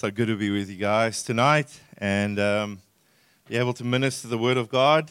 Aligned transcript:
So 0.00 0.12
good 0.12 0.28
to 0.28 0.36
be 0.36 0.50
with 0.50 0.70
you 0.70 0.76
guys 0.76 1.24
tonight 1.24 1.80
and 1.96 2.38
um, 2.38 2.80
be 3.48 3.56
able 3.56 3.72
to 3.72 3.82
minister 3.82 4.28
the 4.28 4.38
Word 4.38 4.56
of 4.56 4.68
God. 4.68 5.10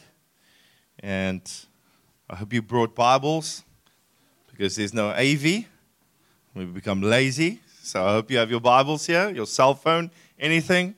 And 1.00 1.42
I 2.30 2.36
hope 2.36 2.54
you 2.54 2.62
brought 2.62 2.94
Bibles 2.94 3.64
because 4.50 4.76
there's 4.76 4.94
no 4.94 5.10
AV. 5.10 5.42
We 6.54 6.64
become 6.72 7.02
lazy. 7.02 7.60
So 7.82 8.02
I 8.02 8.12
hope 8.12 8.30
you 8.30 8.38
have 8.38 8.50
your 8.50 8.60
Bibles 8.60 9.04
here, 9.04 9.28
your 9.28 9.44
cell 9.44 9.74
phone, 9.74 10.10
anything. 10.38 10.94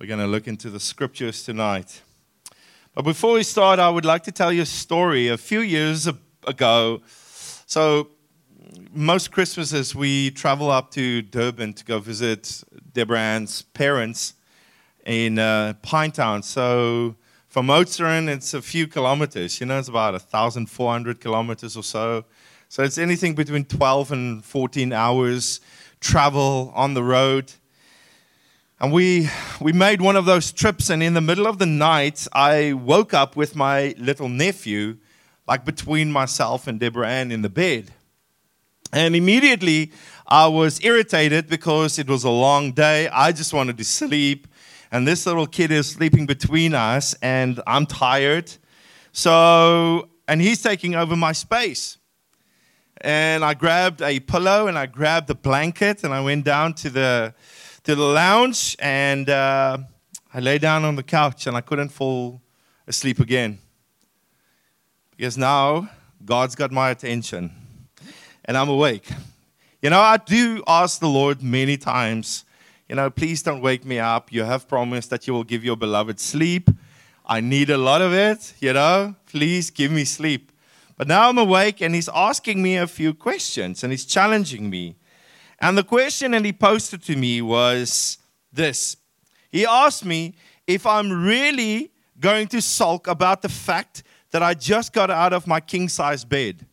We're 0.00 0.06
going 0.06 0.20
to 0.20 0.26
look 0.26 0.48
into 0.48 0.70
the 0.70 0.80
scriptures 0.80 1.42
tonight. 1.42 2.00
But 2.94 3.02
before 3.02 3.34
we 3.34 3.42
start, 3.42 3.78
I 3.78 3.90
would 3.90 4.06
like 4.06 4.22
to 4.22 4.32
tell 4.32 4.54
you 4.54 4.62
a 4.62 4.64
story. 4.64 5.28
A 5.28 5.36
few 5.36 5.60
years 5.60 6.08
ago, 6.46 7.02
so 7.66 8.08
most 8.92 9.30
Christmases 9.30 9.94
we 9.94 10.30
travel 10.30 10.70
up 10.70 10.90
to 10.92 11.22
Durban 11.22 11.72
to 11.74 11.84
go 11.84 11.98
visit 11.98 12.62
Deborah 12.92 13.46
parents 13.74 14.34
in 15.06 15.38
uh, 15.38 15.74
Pinetown. 15.82 16.44
So 16.44 17.16
from 17.48 17.68
Oudtshoorn, 17.68 18.28
it's 18.28 18.54
a 18.54 18.62
few 18.62 18.86
kilometers. 18.86 19.60
You 19.60 19.66
know, 19.66 19.78
it's 19.78 19.88
about 19.88 20.12
1,400 20.12 21.20
kilometers 21.20 21.76
or 21.76 21.82
so. 21.82 22.24
So 22.68 22.82
it's 22.82 22.98
anything 22.98 23.34
between 23.34 23.64
12 23.64 24.12
and 24.12 24.44
14 24.44 24.92
hours 24.92 25.60
travel 26.00 26.72
on 26.74 26.94
the 26.94 27.02
road. 27.02 27.52
And 28.80 28.92
we, 28.92 29.28
we 29.60 29.72
made 29.72 30.00
one 30.00 30.14
of 30.14 30.24
those 30.24 30.52
trips, 30.52 30.88
and 30.88 31.02
in 31.02 31.14
the 31.14 31.20
middle 31.20 31.48
of 31.48 31.58
the 31.58 31.66
night, 31.66 32.28
I 32.32 32.74
woke 32.74 33.12
up 33.12 33.34
with 33.34 33.56
my 33.56 33.94
little 33.98 34.28
nephew, 34.28 34.98
like 35.48 35.64
between 35.64 36.12
myself 36.12 36.68
and 36.68 36.78
Deborah 36.78 37.08
Ann 37.08 37.32
in 37.32 37.42
the 37.42 37.48
bed. 37.48 37.92
And 38.92 39.14
immediately 39.14 39.92
I 40.26 40.46
was 40.46 40.82
irritated 40.82 41.48
because 41.48 41.98
it 41.98 42.08
was 42.08 42.24
a 42.24 42.30
long 42.30 42.72
day. 42.72 43.08
I 43.08 43.32
just 43.32 43.52
wanted 43.52 43.76
to 43.78 43.84
sleep. 43.84 44.46
And 44.90 45.06
this 45.06 45.26
little 45.26 45.46
kid 45.46 45.70
is 45.70 45.90
sleeping 45.90 46.24
between 46.24 46.74
us, 46.74 47.14
and 47.20 47.60
I'm 47.66 47.84
tired. 47.84 48.50
So, 49.12 50.08
and 50.26 50.40
he's 50.40 50.62
taking 50.62 50.94
over 50.94 51.14
my 51.14 51.32
space. 51.32 51.98
And 53.02 53.44
I 53.44 53.54
grabbed 53.54 54.02
a 54.02 54.18
pillow 54.20 54.66
and 54.66 54.76
I 54.76 54.86
grabbed 54.86 55.30
a 55.30 55.34
blanket 55.34 56.02
and 56.02 56.12
I 56.12 56.20
went 56.20 56.44
down 56.44 56.74
to 56.74 56.90
the, 56.90 57.34
to 57.84 57.94
the 57.94 58.02
lounge 58.02 58.76
and 58.80 59.30
uh, 59.30 59.78
I 60.34 60.40
lay 60.40 60.58
down 60.58 60.84
on 60.84 60.96
the 60.96 61.04
couch 61.04 61.46
and 61.46 61.56
I 61.56 61.60
couldn't 61.60 61.90
fall 61.90 62.42
asleep 62.88 63.20
again. 63.20 63.60
Because 65.16 65.38
now 65.38 65.88
God's 66.24 66.56
got 66.56 66.72
my 66.72 66.90
attention 66.90 67.67
and 68.48 68.56
I'm 68.56 68.70
awake. 68.70 69.06
You 69.82 69.90
know, 69.90 70.00
I 70.00 70.16
do 70.16 70.64
ask 70.66 70.98
the 70.98 71.08
Lord 71.08 71.42
many 71.42 71.76
times, 71.76 72.46
you 72.88 72.96
know, 72.96 73.10
please 73.10 73.42
don't 73.42 73.60
wake 73.60 73.84
me 73.84 73.98
up. 73.98 74.32
You 74.32 74.42
have 74.42 74.66
promised 74.66 75.10
that 75.10 75.26
you 75.26 75.34
will 75.34 75.44
give 75.44 75.62
your 75.62 75.76
beloved 75.76 76.18
sleep. 76.18 76.70
I 77.26 77.40
need 77.40 77.68
a 77.68 77.76
lot 77.76 78.00
of 78.00 78.14
it, 78.14 78.54
you 78.58 78.72
know. 78.72 79.14
Please 79.26 79.70
give 79.70 79.92
me 79.92 80.04
sleep. 80.04 80.50
But 80.96 81.06
now 81.06 81.28
I'm 81.28 81.36
awake 81.36 81.82
and 81.82 81.94
he's 81.94 82.08
asking 82.08 82.62
me 82.62 82.78
a 82.78 82.86
few 82.86 83.12
questions 83.12 83.84
and 83.84 83.92
he's 83.92 84.06
challenging 84.06 84.70
me. 84.70 84.96
And 85.60 85.76
the 85.76 85.84
question 85.84 86.30
that 86.30 86.44
he 86.44 86.52
posted 86.52 87.02
to 87.04 87.16
me 87.16 87.42
was 87.42 88.16
this 88.50 88.96
He 89.50 89.66
asked 89.66 90.06
me 90.06 90.34
if 90.66 90.86
I'm 90.86 91.12
really 91.12 91.90
going 92.18 92.48
to 92.48 92.62
sulk 92.62 93.06
about 93.06 93.42
the 93.42 93.50
fact 93.50 94.02
that 94.30 94.42
I 94.42 94.54
just 94.54 94.94
got 94.94 95.10
out 95.10 95.34
of 95.34 95.46
my 95.46 95.60
king 95.60 95.90
size 95.90 96.24
bed. 96.24 96.64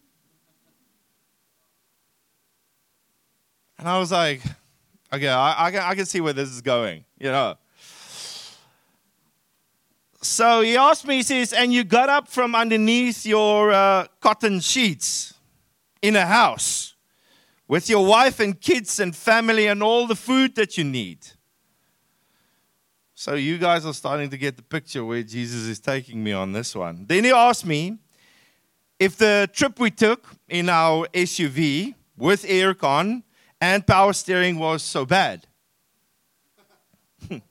And 3.85 3.91
I 3.91 3.99
was 3.99 4.11
like, 4.11 4.41
okay, 5.13 5.27
I, 5.27 5.67
I, 5.67 5.69
can, 5.69 5.79
I 5.83 5.93
can 5.93 6.07
see 6.07 6.19
where 6.19 6.33
this 6.33 6.49
is 6.49 6.59
going, 6.59 7.05
you 7.19 7.29
know. 7.29 7.53
So 10.23 10.61
he 10.61 10.75
asked 10.75 11.05
me, 11.05 11.17
he 11.17 11.21
says, 11.21 11.53
and 11.53 11.71
you 11.71 11.83
got 11.83 12.09
up 12.09 12.27
from 12.27 12.55
underneath 12.55 13.27
your 13.27 13.71
uh, 13.71 14.07
cotton 14.21 14.59
sheets 14.59 15.35
in 16.01 16.15
a 16.15 16.25
house 16.25 16.95
with 17.67 17.87
your 17.87 18.03
wife 18.07 18.39
and 18.39 18.59
kids 18.59 18.99
and 18.99 19.15
family 19.15 19.67
and 19.67 19.83
all 19.83 20.07
the 20.07 20.15
food 20.15 20.55
that 20.55 20.79
you 20.79 20.83
need. 20.83 21.19
So 23.13 23.35
you 23.35 23.59
guys 23.59 23.85
are 23.85 23.93
starting 23.93 24.31
to 24.31 24.37
get 24.39 24.57
the 24.57 24.63
picture 24.63 25.05
where 25.05 25.21
Jesus 25.21 25.67
is 25.67 25.79
taking 25.79 26.23
me 26.23 26.31
on 26.31 26.53
this 26.53 26.75
one. 26.75 27.05
Then 27.05 27.23
he 27.23 27.29
asked 27.29 27.67
me 27.67 27.99
if 28.97 29.15
the 29.15 29.47
trip 29.53 29.79
we 29.79 29.91
took 29.91 30.27
in 30.49 30.69
our 30.69 31.07
SUV 31.09 31.93
with 32.17 32.45
aircon 32.45 33.21
and 33.61 33.85
power 33.85 34.13
steering 34.13 34.59
was 34.59 34.83
so 34.83 35.05
bad. 35.05 35.47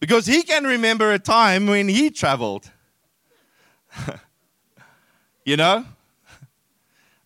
because 0.00 0.26
he 0.26 0.42
can 0.42 0.64
remember 0.64 1.12
a 1.12 1.18
time 1.18 1.66
when 1.66 1.88
he 1.88 2.10
traveled. 2.10 2.70
you 5.44 5.56
know? 5.56 5.84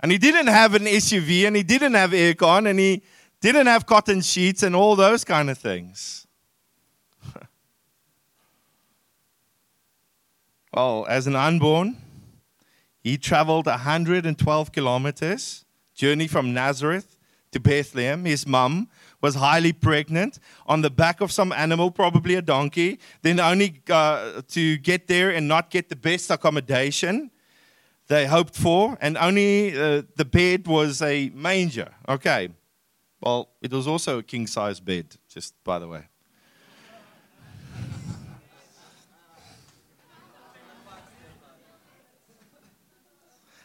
And 0.01 0.13
he 0.13 0.19
didn't 0.19 0.49
have 0.49 0.75
an 0.75 0.85
SUV 0.85 1.47
and 1.47 1.57
he 1.57 1.63
didn't 1.63 1.95
have 1.95 2.11
aircon 2.11 2.69
and 2.69 2.79
he 2.79 3.03
didn't 3.41 3.67
have 3.67 3.87
cotton 3.87 4.21
sheets 4.21 4.63
and 4.63 4.77
all 4.77 4.95
those 4.97 5.25
kind 5.25 5.49
of 5.51 5.57
things. 5.59 6.27
well, 10.73 11.07
as 11.09 11.27
an 11.27 11.35
unborn, 11.35 11.97
he 13.01 13.17
traveled 13.17 13.67
112 13.67 14.73
kilometers, 14.73 15.65
journey 15.95 16.27
from 16.27 16.53
Nazareth 16.53 17.16
to 17.57 17.61
Bethlehem. 17.61 18.25
His 18.25 18.47
mum 18.47 18.89
was 19.23 19.35
highly 19.35 19.73
pregnant 19.73 20.39
on 20.67 20.83
the 20.83 20.91
back 20.91 21.21
of 21.21 21.33
some 21.33 21.53
animal, 21.53 21.91
probably 21.91 22.35
a 22.35 22.43
donkey, 22.43 22.99
then 23.23 23.41
only 23.41 23.81
uh, 23.89 24.43
to 24.49 24.77
get 24.79 25.07
there 25.07 25.31
and 25.31 25.49
not 25.49 25.71
get 25.71 25.89
the 25.89 25.97
best 25.97 26.31
accommodation 26.31 27.31
they 28.09 28.27
hoped 28.27 28.55
for, 28.55 28.97
and 29.01 29.17
only 29.17 29.77
uh, 29.77 30.03
the 30.17 30.25
bed 30.25 30.67
was 30.67 31.03
a 31.03 31.31
manger. 31.31 31.93
Okay. 32.09 32.51
Well, 33.21 33.49
it 33.63 33.73
was 33.73 33.89
also 33.89 34.19
a 34.19 34.23
king 34.23 34.47
size 34.47 34.79
bed, 34.79 35.17
just 35.29 35.55
by 35.65 35.79
the 35.79 35.89
way. 35.89 36.05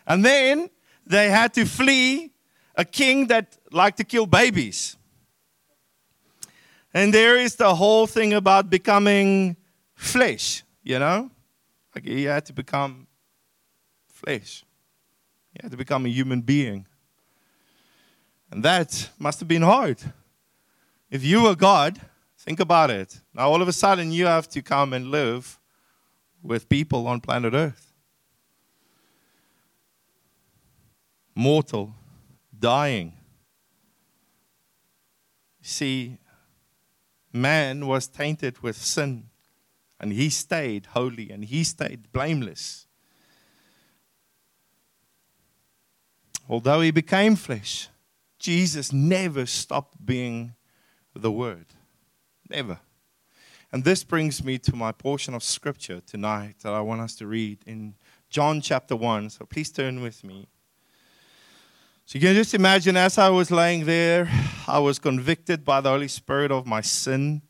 and 0.08 0.26
then 0.26 0.70
they 1.06 1.30
had 1.30 1.54
to 1.54 1.66
flee 1.66 2.31
a 2.82 2.86
king 2.86 3.28
that 3.28 3.58
liked 3.72 3.98
to 3.98 4.04
kill 4.04 4.26
babies. 4.26 4.98
And 6.94 7.14
there 7.14 7.38
is 7.38 7.56
the 7.56 7.76
whole 7.76 8.08
thing 8.08 8.34
about 8.34 8.70
becoming 8.70 9.56
flesh, 9.94 10.64
you 10.84 10.98
know? 10.98 11.30
Like 11.94 12.06
he 12.06 12.24
had 12.24 12.46
to 12.48 12.54
become 12.54 13.08
flesh. 14.08 14.66
He 15.54 15.60
had 15.62 15.72
to 15.72 15.78
become 15.78 16.06
a 16.06 16.10
human 16.10 16.42
being. 16.42 16.88
And 18.50 18.64
that 18.64 19.10
must 19.20 19.40
have 19.40 19.48
been 19.48 19.62
hard. 19.62 20.00
If 21.10 21.24
you 21.24 21.44
were 21.44 21.56
God, 21.56 22.02
think 22.38 22.60
about 22.60 22.90
it. 22.90 23.22
Now 23.34 23.50
all 23.52 23.62
of 23.62 23.68
a 23.68 23.74
sudden 23.74 24.12
you 24.12 24.26
have 24.26 24.50
to 24.50 24.62
come 24.62 24.92
and 24.94 25.12
live 25.12 25.60
with 26.42 26.68
people 26.68 27.08
on 27.08 27.22
planet 27.22 27.54
Earth. 27.54 27.94
Mortal, 31.36 31.94
dying. 32.62 33.14
See, 35.62 36.18
man 37.34 37.88
was 37.88 38.08
tainted 38.08 38.60
with 38.64 38.78
sin, 38.78 39.26
and 40.00 40.14
he 40.14 40.30
stayed 40.30 40.88
holy 40.88 41.30
and 41.30 41.44
he 41.44 41.64
stayed 41.64 42.12
blameless. 42.12 42.88
Although 46.50 46.82
he 46.82 46.92
became 46.92 47.36
flesh, 47.36 47.90
Jesus 48.40 48.92
never 48.92 49.46
stopped 49.46 50.04
being 50.04 50.56
the 51.14 51.32
Word. 51.32 51.68
Never. 52.50 52.80
And 53.72 53.84
this 53.84 54.04
brings 54.04 54.44
me 54.44 54.58
to 54.60 54.76
my 54.76 54.92
portion 54.92 55.34
of 55.34 55.44
scripture 55.44 56.02
tonight 56.02 56.56
that 56.64 56.74
I 56.74 56.82
want 56.82 57.02
us 57.02 57.16
to 57.18 57.28
read 57.28 57.60
in 57.66 57.96
John 58.30 58.60
chapter 58.60 58.96
1. 58.96 59.30
So 59.30 59.46
please 59.46 59.72
turn 59.72 60.02
with 60.02 60.24
me. 60.24 60.48
So 62.12 62.20
you 62.20 62.28
can 62.28 62.36
just 62.36 62.54
imagine 62.54 62.98
as 62.98 63.18
I 63.18 63.30
was 63.30 63.52
laying 63.52 63.86
there, 63.86 64.30
I 64.68 64.80
was 64.80 65.00
convicted 65.00 65.64
by 65.64 65.80
the 65.80 65.90
Holy 65.92 66.10
Spirit 66.10 66.52
of 66.52 66.68
my 66.68 66.82
sin. 66.82 67.42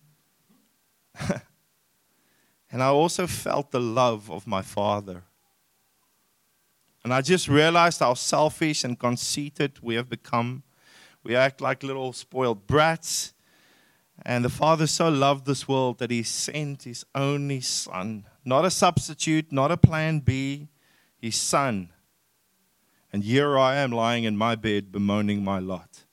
and 2.72 2.84
I 2.84 2.90
also 2.90 3.26
felt 3.26 3.72
the 3.72 3.80
love 3.80 4.30
of 4.30 4.46
my 4.46 4.62
Father. 4.62 5.24
And 7.04 7.12
I 7.12 7.22
just 7.22 7.48
realized 7.48 8.02
how 8.02 8.14
selfish 8.14 8.84
and 8.84 9.00
conceited 9.00 9.80
we 9.82 9.96
have 9.96 10.08
become. 10.08 10.62
We 11.24 11.36
act 11.36 11.60
like 11.60 11.82
little 11.82 12.14
spoiled 12.14 12.68
brats. 12.68 13.34
And 14.24 14.46
the 14.46 14.50
Father 14.50 14.86
so 14.86 15.10
loved 15.10 15.48
this 15.48 15.68
world 15.68 15.98
that 15.98 16.12
He 16.12 16.22
sent 16.22 16.84
His 16.84 17.04
only 17.16 17.62
Son, 17.62 18.28
not 18.46 18.64
a 18.64 18.70
substitute, 18.70 19.52
not 19.52 19.72
a 19.72 19.78
plan 19.78 20.20
B, 20.20 20.70
His 21.20 21.36
Son 21.36 21.90
and 23.14 23.24
here 23.24 23.58
I 23.58 23.78
am 23.78 23.92
lying 23.92 24.24
in 24.24 24.38
my 24.38 24.56
bed 24.56 24.92
bemoaning 24.92 25.44
my 25.44 25.60
lot. 25.60 26.06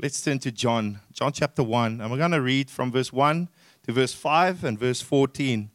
Let's 0.00 0.20
turn 0.20 0.38
to 0.40 0.52
John, 0.52 1.00
John 1.12 1.32
chapter 1.32 1.62
1, 1.62 2.00
and 2.00 2.10
we're 2.10 2.18
going 2.18 2.32
to 2.32 2.42
read 2.42 2.68
from 2.68 2.92
verse 2.92 3.12
1 3.12 3.48
to 3.86 3.92
verse 3.92 4.12
5 4.12 4.64
and 4.64 4.78
verse 4.78 5.00
14. 5.00 5.70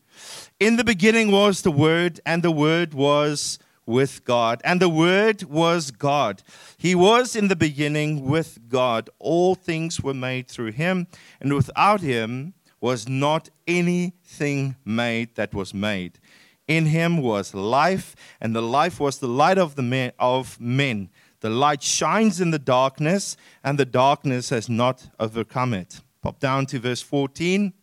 In 0.59 0.75
the 0.75 0.83
beginning 0.83 1.31
was 1.31 1.63
the 1.63 1.71
Word, 1.71 2.19
and 2.23 2.43
the 2.43 2.51
Word 2.51 2.93
was 2.93 3.57
with 3.87 4.23
God, 4.23 4.61
and 4.63 4.79
the 4.79 4.89
Word 4.89 5.43
was 5.43 5.89
God. 5.89 6.43
He 6.77 6.93
was 6.93 7.35
in 7.35 7.47
the 7.47 7.55
beginning 7.55 8.25
with 8.25 8.69
God. 8.69 9.09
All 9.17 9.55
things 9.55 10.01
were 10.01 10.13
made 10.13 10.47
through 10.47 10.73
Him, 10.73 11.07
and 11.39 11.51
without 11.53 12.01
Him 12.01 12.53
was 12.79 13.09
not 13.09 13.49
anything 13.67 14.75
made 14.85 15.35
that 15.35 15.53
was 15.53 15.73
made. 15.73 16.19
In 16.67 16.85
Him 16.87 17.17
was 17.17 17.53
life, 17.53 18.15
and 18.39 18.55
the 18.55 18.61
life 18.61 18.99
was 18.99 19.19
the 19.19 19.27
light 19.27 19.57
of 19.57 19.75
the 19.75 19.81
men, 19.81 20.11
of 20.19 20.59
men. 20.59 21.09
The 21.41 21.49
light 21.49 21.81
shines 21.81 22.39
in 22.39 22.51
the 22.51 22.59
darkness, 22.59 23.35
and 23.63 23.77
the 23.77 23.85
darkness 23.85 24.49
has 24.49 24.69
not 24.69 25.09
overcome 25.19 25.73
it. 25.73 26.01
Pop 26.21 26.39
down 26.39 26.67
to 26.67 26.79
verse 26.79 27.01
14. 27.01 27.73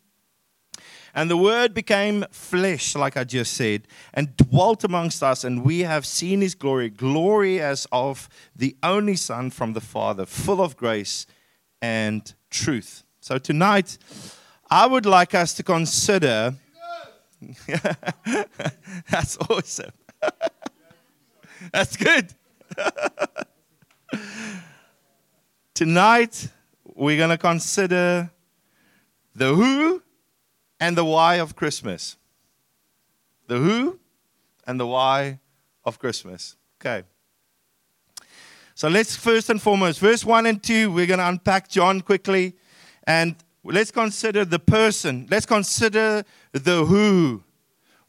And 1.15 1.29
the 1.29 1.37
Word 1.37 1.75
became 1.75 2.25
flesh, 2.31 2.95
like 2.95 3.17
I 3.17 3.25
just 3.25 3.55
said, 3.55 3.89
and 4.15 4.37
dwelt 4.37 4.85
amongst 4.85 5.23
us, 5.23 5.43
and 5.43 5.65
we 5.65 5.81
have 5.81 6.07
seen 6.07 6.41
His 6.41 6.55
glory 6.55 6.91
glory 6.91 7.61
as 7.61 7.89
of 7.91 8.29
the 8.55 8.77
only 8.85 9.17
Son 9.17 9.51
from 9.51 9.73
the 9.73 9.81
Father, 9.81 10.25
full 10.25 10.63
of 10.63 10.77
grace 10.77 11.27
and 11.83 12.33
truth. 12.51 13.03
So 13.21 13.39
tonight, 13.39 13.99
I 14.71 14.87
would 14.87 15.07
like 15.07 15.35
us 15.35 15.55
to 15.55 15.63
consider. 15.63 16.55
That's 19.11 19.38
awesome. 19.38 19.93
That's 21.73 21.96
good. 21.96 22.35
Tonight, 25.75 26.49
we're 26.85 27.17
going 27.17 27.31
to 27.31 27.38
consider 27.38 28.31
the 29.35 29.55
who 29.55 30.02
and 30.81 30.96
the 30.96 31.05
why 31.05 31.37
of 31.37 31.55
Christmas. 31.55 32.17
The 33.46 33.58
who 33.58 33.99
and 34.67 34.79
the 34.81 34.87
why 34.87 35.38
of 35.84 35.99
Christmas. 35.99 36.56
Okay. 36.81 37.05
So 38.75 38.88
let's 38.88 39.17
first 39.17 39.50
and 39.50 39.61
foremost, 39.61 39.99
verse 39.99 40.25
1 40.25 40.46
and 40.46 40.62
2, 40.62 40.93
we're 40.93 41.06
going 41.06 41.19
to 41.19 41.29
unpack 41.29 41.69
John 41.69 42.00
quickly. 42.00 42.55
And 43.05 43.37
let's 43.73 43.91
consider 43.91 44.44
the 44.44 44.59
person. 44.59 45.26
Let's 45.31 45.47
consider 45.47 46.25
the 46.53 46.85
who 46.85 47.43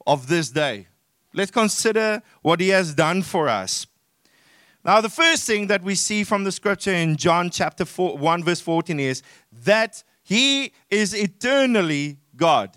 of 0.06 0.28
this 0.28 0.50
day. 0.50 0.88
Let's 1.34 1.52
consider 1.52 2.22
what 2.42 2.60
he 2.60 2.70
has 2.70 2.94
done 2.94 3.22
for 3.22 3.48
us. 3.48 3.88
Now, 4.84 5.02
the 5.02 5.10
first 5.10 5.46
thing 5.46 5.68
that 5.68 5.84
we 5.84 5.96
see 5.96 6.24
from 6.24 6.44
the 6.44 6.52
scripture 6.52 6.94
in 6.94 7.18
John 7.18 7.50
chapter 7.50 7.86
4, 7.86 8.18
1, 8.18 8.44
verse 8.44 8.62
14 8.62 9.00
is 9.00 9.22
that 9.64 10.04
he 10.24 10.72
is 10.90 11.14
eternally 11.14 12.18
God. 12.36 12.76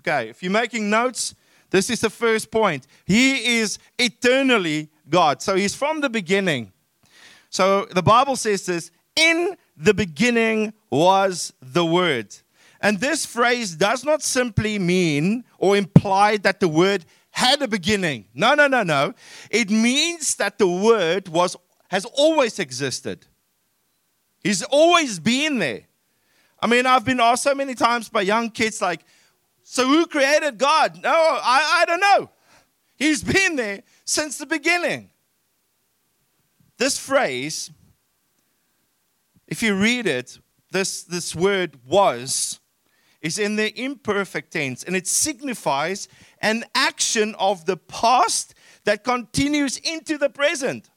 Okay, 0.00 0.30
if 0.30 0.42
you're 0.42 0.50
making 0.50 0.90
notes, 0.90 1.34
this 1.70 1.90
is 1.90 2.00
the 2.00 2.10
first 2.10 2.50
point. 2.50 2.86
He 3.04 3.58
is 3.58 3.78
eternally 3.98 4.90
God. 5.08 5.42
So 5.42 5.54
he's 5.54 5.74
from 5.74 6.00
the 6.00 6.10
beginning. 6.10 6.72
So 7.50 7.86
the 7.86 8.02
Bible 8.02 8.36
says 8.36 8.66
this 8.66 8.90
in 9.14 9.56
the 9.76 9.94
beginning 9.94 10.72
was 10.90 11.52
the 11.60 11.84
Word. 11.84 12.34
And 12.80 12.98
this 12.98 13.24
phrase 13.24 13.76
does 13.76 14.04
not 14.04 14.22
simply 14.22 14.78
mean 14.78 15.44
or 15.58 15.76
imply 15.76 16.36
that 16.38 16.60
the 16.60 16.68
Word 16.68 17.04
had 17.32 17.62
a 17.62 17.68
beginning. 17.68 18.26
No, 18.34 18.54
no, 18.54 18.66
no, 18.68 18.82
no. 18.82 19.14
It 19.50 19.70
means 19.70 20.36
that 20.36 20.58
the 20.58 20.68
word 20.68 21.28
was 21.28 21.56
has 21.88 22.04
always 22.04 22.58
existed. 22.58 23.26
He's 24.40 24.62
always 24.62 25.18
been 25.18 25.58
there. 25.58 25.82
I 26.60 26.66
mean, 26.66 26.86
I've 26.86 27.04
been 27.04 27.20
asked 27.20 27.42
so 27.42 27.54
many 27.54 27.74
times 27.74 28.08
by 28.08 28.22
young 28.22 28.50
kids, 28.50 28.80
like, 28.80 29.04
so 29.62 29.86
who 29.86 30.06
created 30.06 30.58
God? 30.58 31.02
No, 31.02 31.10
I, 31.10 31.80
I 31.80 31.84
don't 31.86 32.00
know. 32.00 32.30
He's 32.96 33.22
been 33.22 33.56
there 33.56 33.82
since 34.04 34.38
the 34.38 34.46
beginning. 34.46 35.10
This 36.78 36.98
phrase, 36.98 37.70
if 39.46 39.62
you 39.62 39.74
read 39.74 40.06
it, 40.06 40.38
this, 40.70 41.02
this 41.02 41.34
word 41.34 41.78
was 41.86 42.60
is 43.20 43.38
in 43.38 43.56
the 43.56 43.72
imperfect 43.80 44.52
tense, 44.52 44.82
and 44.82 44.96
it 44.96 45.06
signifies 45.06 46.08
an 46.40 46.64
action 46.74 47.34
of 47.38 47.64
the 47.66 47.76
past 47.76 48.54
that 48.84 49.04
continues 49.04 49.76
into 49.78 50.18
the 50.18 50.28
present. 50.28 50.90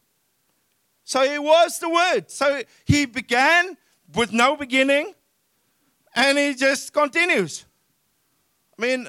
So 1.03 1.21
it 1.21 1.41
was 1.41 1.77
the 1.77 1.87
Word. 1.87 2.31
So 2.31 2.63
he 2.83 3.05
began 3.05 3.77
with 4.15 4.33
no 4.33 4.55
beginning, 4.55 5.13
and 6.15 6.37
he 6.37 6.55
just 6.55 6.91
continues. 6.93 7.65
I 8.77 8.81
mean, 8.81 9.07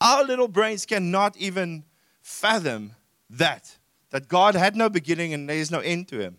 our 0.00 0.24
little 0.24 0.48
brains 0.48 0.86
cannot 0.86 1.36
even 1.36 1.84
fathom 2.22 2.92
that, 3.28 3.76
that 4.10 4.28
God 4.28 4.54
had 4.54 4.74
no 4.74 4.88
beginning 4.88 5.34
and 5.34 5.48
there 5.48 5.56
is 5.56 5.70
no 5.70 5.80
end 5.80 6.08
to 6.08 6.18
him. 6.18 6.38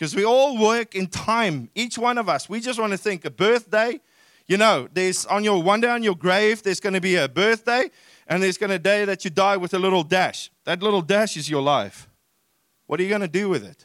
Because 0.00 0.16
we 0.16 0.24
all 0.24 0.56
work 0.56 0.94
in 0.94 1.08
time, 1.08 1.68
each 1.74 1.98
one 1.98 2.16
of 2.16 2.26
us. 2.26 2.48
We 2.48 2.60
just 2.60 2.80
want 2.80 2.92
to 2.92 2.96
think 2.96 3.26
a 3.26 3.30
birthday, 3.30 4.00
you 4.46 4.56
know, 4.56 4.88
there's 4.94 5.26
on 5.26 5.44
your 5.44 5.62
one 5.62 5.82
day 5.82 5.90
on 5.90 6.02
your 6.02 6.16
grave, 6.16 6.62
there's 6.62 6.80
going 6.80 6.94
to 6.94 7.02
be 7.02 7.16
a 7.16 7.28
birthday, 7.28 7.90
and 8.26 8.42
there's 8.42 8.56
going 8.56 8.70
to 8.70 8.78
be 8.78 8.88
a 8.88 8.94
day 8.94 9.04
that 9.04 9.26
you 9.26 9.30
die 9.30 9.58
with 9.58 9.74
a 9.74 9.78
little 9.78 10.02
dash. 10.02 10.50
That 10.64 10.82
little 10.82 11.02
dash 11.02 11.36
is 11.36 11.50
your 11.50 11.60
life. 11.60 12.08
What 12.86 12.98
are 12.98 13.02
you 13.02 13.10
going 13.10 13.20
to 13.20 13.28
do 13.28 13.50
with 13.50 13.62
it? 13.62 13.84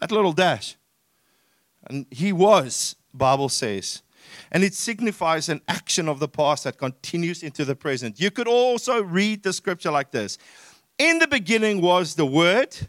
That 0.00 0.10
little 0.10 0.32
dash. 0.32 0.74
And 1.86 2.06
he 2.10 2.32
was, 2.32 2.96
Bible 3.12 3.50
says. 3.50 4.02
And 4.50 4.64
it 4.64 4.74
signifies 4.74 5.48
an 5.48 5.60
action 5.68 6.08
of 6.08 6.18
the 6.18 6.26
past 6.26 6.64
that 6.64 6.76
continues 6.76 7.44
into 7.44 7.64
the 7.64 7.76
present. 7.76 8.18
You 8.18 8.32
could 8.32 8.48
also 8.48 9.00
read 9.00 9.44
the 9.44 9.52
scripture 9.52 9.92
like 9.92 10.10
this 10.10 10.38
In 10.98 11.20
the 11.20 11.28
beginning 11.28 11.80
was 11.80 12.16
the 12.16 12.26
Word, 12.26 12.88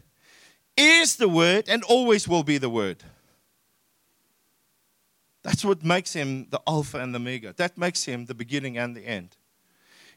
is 0.76 1.16
the 1.16 1.28
Word, 1.28 1.68
and 1.68 1.82
always 1.84 2.28
will 2.28 2.42
be 2.42 2.58
the 2.58 2.70
Word. 2.70 3.02
That's 5.42 5.64
what 5.64 5.84
makes 5.84 6.12
him 6.12 6.48
the 6.50 6.60
Alpha 6.66 6.98
and 6.98 7.14
the 7.14 7.20
Omega. 7.20 7.54
That 7.56 7.78
makes 7.78 8.04
him 8.04 8.26
the 8.26 8.34
beginning 8.34 8.76
and 8.76 8.96
the 8.96 9.06
end. 9.06 9.36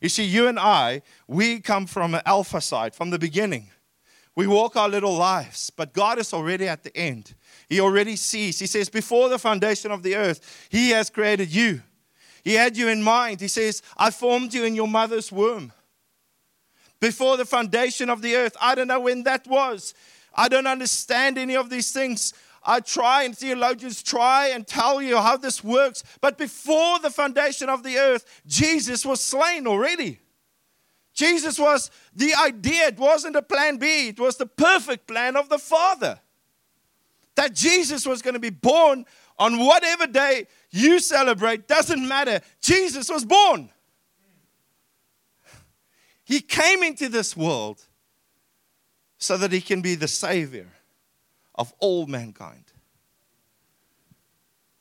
You 0.01 0.09
see, 0.09 0.23
you 0.23 0.47
and 0.47 0.57
I, 0.57 1.03
we 1.27 1.59
come 1.59 1.85
from 1.85 2.15
an 2.15 2.21
Alpha 2.25 2.61
side, 2.61 2.95
from 2.95 3.11
the 3.11 3.19
beginning. 3.19 3.67
We 4.35 4.47
walk 4.47 4.75
our 4.75 4.89
little 4.89 5.15
lives, 5.15 5.69
but 5.69 5.93
God 5.93 6.17
is 6.17 6.33
already 6.33 6.67
at 6.67 6.83
the 6.83 6.95
end. 6.97 7.35
He 7.67 7.79
already 7.79 8.15
sees. 8.15 8.57
He 8.57 8.67
says, 8.67 8.89
Before 8.89 9.29
the 9.29 9.37
foundation 9.37 9.91
of 9.91 10.01
the 10.01 10.15
earth, 10.15 10.67
He 10.69 10.91
has 10.91 11.09
created 11.09 11.53
you. 11.53 11.81
He 12.43 12.53
had 12.53 12.77
you 12.77 12.87
in 12.87 13.03
mind. 13.03 13.41
He 13.41 13.49
says, 13.49 13.81
I 13.97 14.11
formed 14.11 14.53
you 14.53 14.63
in 14.63 14.75
your 14.75 14.87
mother's 14.87 15.31
womb. 15.31 15.73
Before 16.99 17.37
the 17.37 17.45
foundation 17.45 18.09
of 18.09 18.21
the 18.21 18.35
earth, 18.35 18.55
I 18.61 18.75
don't 18.75 18.87
know 18.87 19.01
when 19.01 19.23
that 19.23 19.45
was. 19.45 19.93
I 20.39 20.47
don't 20.47 20.67
understand 20.67 21.37
any 21.37 21.57
of 21.57 21.69
these 21.69 21.91
things. 21.91 22.33
I 22.63 22.79
try 22.79 23.23
and 23.23 23.37
theologians 23.37 24.01
try 24.01 24.51
and 24.53 24.65
tell 24.65 25.01
you 25.01 25.17
how 25.17 25.35
this 25.35 25.61
works. 25.65 26.01
But 26.21 26.37
before 26.37 26.97
the 26.99 27.09
foundation 27.09 27.67
of 27.67 27.83
the 27.83 27.97
earth, 27.97 28.41
Jesus 28.47 29.05
was 29.05 29.19
slain 29.19 29.67
already. 29.67 30.21
Jesus 31.13 31.59
was 31.59 31.91
the 32.15 32.33
idea, 32.35 32.87
it 32.87 32.97
wasn't 32.97 33.35
a 33.35 33.41
plan 33.41 33.75
B, 33.75 34.07
it 34.07 34.17
was 34.17 34.37
the 34.37 34.45
perfect 34.45 35.07
plan 35.07 35.35
of 35.35 35.49
the 35.49 35.57
Father. 35.57 36.21
That 37.35 37.53
Jesus 37.53 38.05
was 38.05 38.21
going 38.21 38.35
to 38.35 38.39
be 38.39 38.49
born 38.49 39.05
on 39.37 39.59
whatever 39.59 40.07
day 40.07 40.47
you 40.71 40.99
celebrate, 40.99 41.67
doesn't 41.67 42.07
matter. 42.07 42.39
Jesus 42.61 43.09
was 43.09 43.25
born. 43.25 43.71
He 46.23 46.39
came 46.39 46.81
into 46.81 47.09
this 47.09 47.35
world 47.35 47.83
so 49.19 49.37
that 49.37 49.51
he 49.51 49.61
can 49.61 49.81
be 49.81 49.95
the 49.95 50.07
Savior 50.07 50.67
of 51.53 51.73
all 51.79 52.07
mankind. 52.07 52.63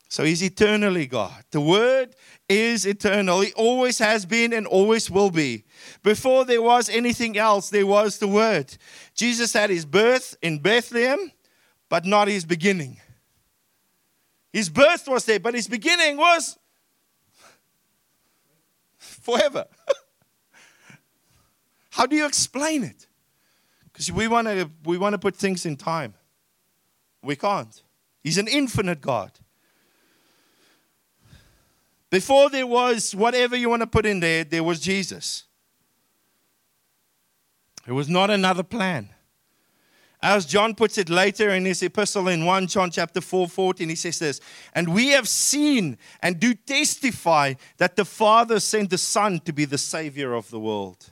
So 0.08 0.24
he's 0.24 0.42
eternally 0.42 1.06
God. 1.06 1.44
The 1.50 1.60
Word 1.60 2.14
is 2.48 2.86
eternal. 2.86 3.40
He 3.40 3.52
always 3.52 3.98
has 3.98 4.24
been 4.24 4.54
and 4.54 4.66
always 4.66 5.10
will 5.10 5.30
be. 5.30 5.64
Before 6.02 6.46
there 6.46 6.62
was 6.62 6.88
anything 6.88 7.36
else, 7.36 7.68
there 7.68 7.84
was 7.84 8.18
the 8.18 8.28
Word. 8.28 8.74
Jesus 9.14 9.52
had 9.52 9.68
his 9.68 9.84
birth 9.84 10.34
in 10.40 10.60
Bethlehem, 10.60 11.30
but 11.90 12.06
not 12.06 12.28
his 12.28 12.46
beginning. 12.46 12.98
His 14.50 14.70
birth 14.70 15.06
was 15.08 15.26
there, 15.26 15.40
but 15.40 15.52
his 15.52 15.68
beginning 15.68 16.16
was 16.16 16.56
forever. 18.96 19.66
How 21.90 22.06
do 22.06 22.16
you 22.16 22.24
explain 22.24 22.84
it? 22.84 23.07
Because 23.98 24.12
we 24.12 24.28
want 24.28 24.46
to 24.46 24.70
we 24.84 24.96
want 24.96 25.14
to 25.14 25.18
put 25.18 25.34
things 25.34 25.66
in 25.66 25.74
time. 25.74 26.14
We 27.20 27.34
can't. 27.34 27.82
He's 28.22 28.38
an 28.38 28.46
infinite 28.46 29.00
God. 29.00 29.32
Before 32.08 32.48
there 32.48 32.66
was 32.66 33.12
whatever 33.12 33.56
you 33.56 33.68
want 33.68 33.82
to 33.82 33.88
put 33.88 34.06
in 34.06 34.20
there, 34.20 34.44
there 34.44 34.62
was 34.62 34.78
Jesus. 34.78 35.46
It 37.88 37.92
was 37.92 38.08
not 38.08 38.30
another 38.30 38.62
plan. 38.62 39.08
As 40.22 40.46
John 40.46 40.76
puts 40.76 40.96
it 40.96 41.10
later 41.10 41.50
in 41.50 41.64
his 41.64 41.82
epistle 41.82 42.28
in 42.28 42.44
1 42.44 42.68
John 42.68 42.92
chapter 42.92 43.20
4, 43.20 43.48
14, 43.48 43.88
he 43.88 43.96
says 43.96 44.20
this, 44.20 44.40
and 44.74 44.94
we 44.94 45.08
have 45.08 45.26
seen 45.26 45.98
and 46.22 46.38
do 46.38 46.54
testify 46.54 47.54
that 47.78 47.96
the 47.96 48.04
Father 48.04 48.60
sent 48.60 48.90
the 48.90 48.98
Son 48.98 49.40
to 49.40 49.52
be 49.52 49.64
the 49.64 49.78
Savior 49.78 50.34
of 50.34 50.50
the 50.50 50.60
world. 50.60 51.10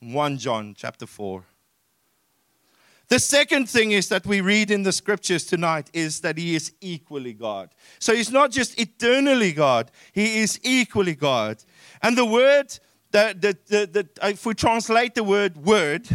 1 0.00 0.38
John 0.38 0.74
chapter 0.76 1.06
4. 1.06 1.44
The 3.12 3.18
second 3.18 3.68
thing 3.68 3.92
is 3.92 4.08
that 4.08 4.24
we 4.24 4.40
read 4.40 4.70
in 4.70 4.84
the 4.84 4.90
scriptures 4.90 5.44
tonight 5.44 5.90
is 5.92 6.20
that 6.20 6.38
he 6.38 6.54
is 6.54 6.72
equally 6.80 7.34
God. 7.34 7.68
So 7.98 8.14
he's 8.14 8.30
not 8.30 8.50
just 8.50 8.80
eternally 8.80 9.52
God, 9.52 9.90
he 10.14 10.38
is 10.38 10.58
equally 10.62 11.14
God. 11.14 11.62
And 12.00 12.16
the 12.16 12.24
word, 12.24 12.78
that, 13.10 13.42
that, 13.42 13.66
that, 13.66 13.92
that 13.92 14.18
if 14.22 14.46
we 14.46 14.54
translate 14.54 15.14
the 15.14 15.24
word 15.24 15.58
word, 15.58 16.08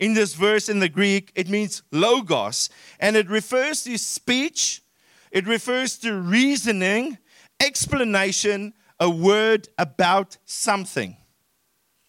in 0.00 0.14
this 0.14 0.34
verse 0.34 0.68
in 0.68 0.80
the 0.80 0.88
Greek, 0.88 1.30
it 1.36 1.48
means 1.48 1.84
logos, 1.92 2.70
and 2.98 3.14
it 3.14 3.30
refers 3.30 3.84
to 3.84 3.96
speech, 3.96 4.82
it 5.30 5.46
refers 5.46 5.96
to 5.98 6.12
reasoning, 6.12 7.18
explanation, 7.60 8.74
a 8.98 9.08
word 9.08 9.68
about 9.78 10.38
something. 10.44 11.16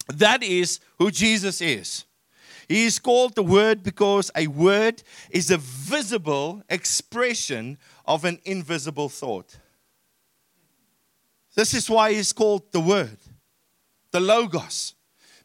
That 0.08 0.42
is 0.42 0.80
who 0.98 1.12
Jesus 1.12 1.60
is. 1.60 2.04
He 2.68 2.84
is 2.84 2.98
called 2.98 3.34
the 3.34 3.42
Word 3.42 3.82
because 3.82 4.30
a 4.34 4.46
word 4.46 5.02
is 5.30 5.50
a 5.50 5.58
visible 5.58 6.62
expression 6.68 7.78
of 8.06 8.24
an 8.24 8.38
invisible 8.44 9.08
thought. 9.08 9.56
This 11.54 11.74
is 11.74 11.88
why 11.88 12.12
he's 12.12 12.32
called 12.32 12.72
the 12.72 12.80
Word, 12.80 13.18
the 14.10 14.20
Logos, 14.20 14.94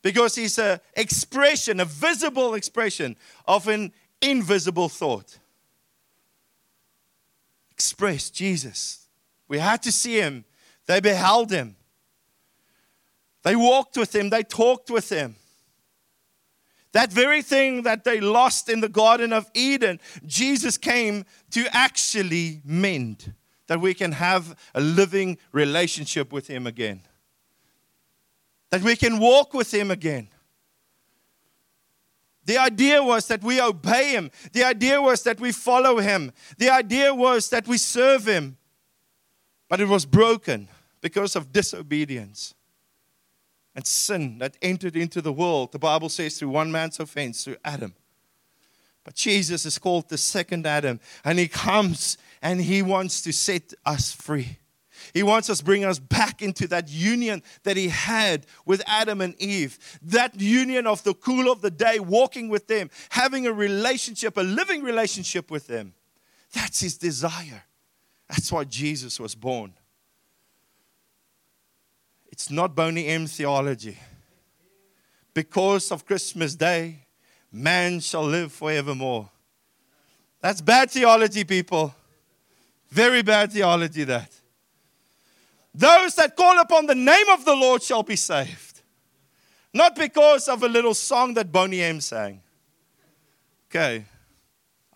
because 0.01 0.35
he's 0.35 0.57
an 0.57 0.79
expression, 0.95 1.79
a 1.79 1.85
visible 1.85 2.55
expression 2.55 3.15
of 3.47 3.67
an 3.67 3.91
invisible 4.21 4.89
thought. 4.89 5.37
Expressed 7.71 8.33
Jesus. 8.33 9.07
We 9.47 9.59
had 9.59 9.83
to 9.83 9.91
see 9.91 10.19
him, 10.19 10.45
they 10.85 10.99
beheld 10.99 11.51
him, 11.51 11.75
they 13.43 13.55
walked 13.55 13.97
with 13.97 14.15
him, 14.15 14.29
they 14.29 14.43
talked 14.43 14.89
with 14.89 15.09
him. 15.09 15.35
That 16.91 17.11
very 17.11 17.41
thing 17.41 17.83
that 17.83 18.03
they 18.03 18.19
lost 18.19 18.67
in 18.67 18.81
the 18.81 18.89
Garden 18.89 19.31
of 19.31 19.49
Eden, 19.53 19.99
Jesus 20.25 20.77
came 20.77 21.25
to 21.51 21.67
actually 21.71 22.61
mend, 22.65 23.33
that 23.67 23.79
we 23.79 23.93
can 23.93 24.13
have 24.13 24.57
a 24.73 24.81
living 24.81 25.37
relationship 25.51 26.33
with 26.33 26.47
Him 26.47 26.65
again, 26.65 27.01
that 28.71 28.81
we 28.81 28.95
can 28.95 29.19
walk 29.19 29.53
with 29.53 29.71
Him 29.71 29.91
again. 29.91 30.29
The 32.45 32.57
idea 32.57 33.03
was 33.03 33.27
that 33.27 33.43
we 33.43 33.61
obey 33.61 34.13
Him, 34.13 34.31
the 34.53 34.63
idea 34.63 34.99
was 34.99 35.21
that 35.23 35.39
we 35.39 35.51
follow 35.51 35.99
Him, 35.99 36.31
the 36.57 36.71
idea 36.71 37.13
was 37.13 37.49
that 37.49 37.67
we 37.67 37.77
serve 37.77 38.27
Him, 38.27 38.57
but 39.67 39.79
it 39.79 39.87
was 39.87 40.07
broken 40.07 40.69
because 41.01 41.35
of 41.35 41.51
disobedience 41.51 42.55
and 43.75 43.85
sin 43.85 44.39
that 44.39 44.57
entered 44.61 44.95
into 44.95 45.21
the 45.21 45.33
world. 45.33 45.71
The 45.71 45.79
Bible 45.79 46.09
says 46.09 46.37
through 46.37 46.49
one 46.49 46.71
man's 46.71 46.99
offense, 46.99 47.43
through 47.43 47.57
Adam. 47.63 47.93
But 49.03 49.15
Jesus 49.15 49.65
is 49.65 49.77
called 49.77 50.09
the 50.09 50.17
second 50.17 50.67
Adam, 50.67 50.99
and 51.23 51.39
he 51.39 51.47
comes 51.47 52.17
and 52.41 52.61
he 52.61 52.81
wants 52.81 53.21
to 53.21 53.33
set 53.33 53.73
us 53.85 54.11
free. 54.11 54.59
He 55.13 55.23
wants 55.23 55.49
us 55.49 55.61
bring 55.61 55.85
us 55.85 55.97
back 55.97 56.41
into 56.41 56.67
that 56.67 56.89
union 56.89 57.41
that 57.63 57.77
he 57.77 57.87
had 57.87 58.45
with 58.65 58.81
Adam 58.85 59.21
and 59.21 59.33
Eve. 59.41 59.79
That 60.01 60.39
union 60.39 60.85
of 60.85 61.03
the 61.03 61.13
cool 61.13 61.51
of 61.51 61.61
the 61.61 61.71
day, 61.71 61.99
walking 61.99 62.49
with 62.49 62.67
them, 62.67 62.89
having 63.09 63.47
a 63.47 63.53
relationship, 63.53 64.37
a 64.37 64.41
living 64.41 64.83
relationship 64.83 65.49
with 65.49 65.67
them. 65.67 65.93
That's 66.53 66.81
his 66.81 66.97
desire. 66.97 67.63
That's 68.27 68.51
why 68.51 68.65
Jesus 68.65 69.19
was 69.19 69.35
born. 69.35 69.73
It's 72.39 72.49
not 72.49 72.73
Boney 72.73 73.05
M 73.07 73.27
theology. 73.27 73.97
Because 75.33 75.91
of 75.91 76.05
Christmas 76.05 76.55
Day, 76.55 76.99
man 77.51 77.99
shall 77.99 78.23
live 78.23 78.53
forevermore. 78.53 79.29
That's 80.39 80.61
bad 80.61 80.89
theology, 80.89 81.43
people. 81.43 81.93
Very 82.89 83.23
bad 83.23 83.51
theology, 83.51 84.05
that. 84.05 84.31
Those 85.75 86.15
that 86.15 86.37
call 86.37 86.57
upon 86.61 86.85
the 86.85 86.95
name 86.95 87.27
of 87.29 87.43
the 87.43 87.53
Lord 87.53 87.83
shall 87.83 88.03
be 88.03 88.15
saved. 88.15 88.83
Not 89.73 89.97
because 89.97 90.47
of 90.47 90.63
a 90.63 90.69
little 90.69 90.93
song 90.93 91.33
that 91.33 91.51
Boney 91.51 91.81
M 91.81 91.99
sang. 91.99 92.39
Okay. 93.69 94.05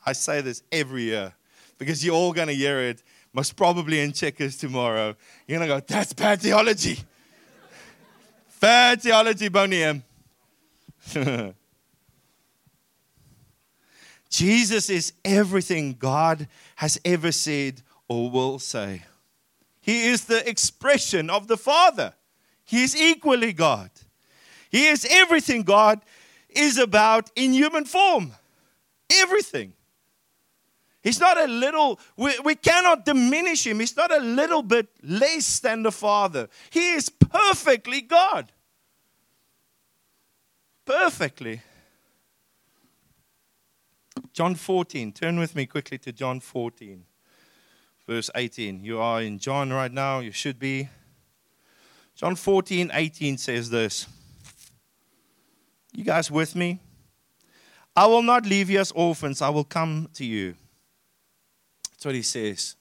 I 0.05 0.13
say 0.13 0.39
this 0.39 0.63
every 0.71 1.03
year 1.03 1.33
because 1.77 2.05
you're 2.05 2.15
all 2.15 2.31
going 2.31 2.47
to 2.47 2.55
hear 2.55 2.79
it, 2.79 3.03
most 3.33 3.57
probably 3.57 3.99
in 3.99 4.13
Checkers 4.13 4.55
tomorrow. 4.55 5.17
You're 5.45 5.59
going 5.59 5.69
to 5.69 5.75
go, 5.75 5.85
that's 5.85 6.13
bad 6.13 6.39
theology. 6.39 6.99
Bad 8.63 9.01
theology, 9.01 9.49
Boney 9.49 10.01
Jesus 14.29 14.89
is 14.89 15.11
everything 15.25 15.97
God 15.99 16.47
has 16.77 16.97
ever 17.03 17.33
said 17.33 17.81
or 18.07 18.29
will 18.29 18.59
say. 18.59 19.01
He 19.81 20.05
is 20.05 20.23
the 20.23 20.49
expression 20.49 21.29
of 21.29 21.49
the 21.49 21.57
Father. 21.57 22.13
He 22.63 22.83
is 22.83 22.95
equally 22.95 23.51
God. 23.51 23.89
He 24.69 24.87
is 24.87 25.05
everything 25.11 25.63
God 25.63 25.99
is 26.47 26.77
about 26.77 27.31
in 27.35 27.51
human 27.51 27.83
form. 27.83 28.31
Everything. 29.13 29.73
He's 31.03 31.19
not 31.19 31.37
a 31.37 31.47
little, 31.47 31.99
we, 32.15 32.39
we 32.45 32.55
cannot 32.55 33.03
diminish 33.03 33.67
him. 33.67 33.81
He's 33.81 33.97
not 33.97 34.13
a 34.13 34.19
little 34.19 34.63
bit 34.63 34.87
less 35.03 35.59
than 35.59 35.83
the 35.83 35.91
Father. 35.91 36.47
He 36.69 36.93
is 36.93 37.09
perfectly 37.09 37.99
God. 37.99 38.52
Perfectly. 40.85 41.61
John 44.33 44.55
14. 44.55 45.11
Turn 45.11 45.39
with 45.39 45.55
me 45.55 45.65
quickly 45.65 45.97
to 45.99 46.11
John 46.11 46.39
14, 46.39 47.05
verse 48.07 48.29
18. 48.35 48.83
You 48.83 48.99
are 48.99 49.21
in 49.21 49.39
John 49.39 49.71
right 49.71 49.91
now. 49.91 50.19
You 50.19 50.31
should 50.31 50.59
be. 50.59 50.89
John 52.15 52.35
14, 52.35 52.91
18 52.93 53.37
says 53.37 53.69
this. 53.69 54.07
You 55.93 56.03
guys 56.03 56.29
with 56.29 56.55
me? 56.55 56.79
I 57.95 58.07
will 58.07 58.23
not 58.23 58.45
leave 58.45 58.69
you 58.69 58.79
as 58.79 58.91
orphans, 58.91 59.41
I 59.41 59.49
will 59.49 59.63
come 59.63 60.09
to 60.15 60.25
you. 60.25 60.55
That's 61.91 62.05
what 62.05 62.15
he 62.15 62.23
says. 62.23 62.75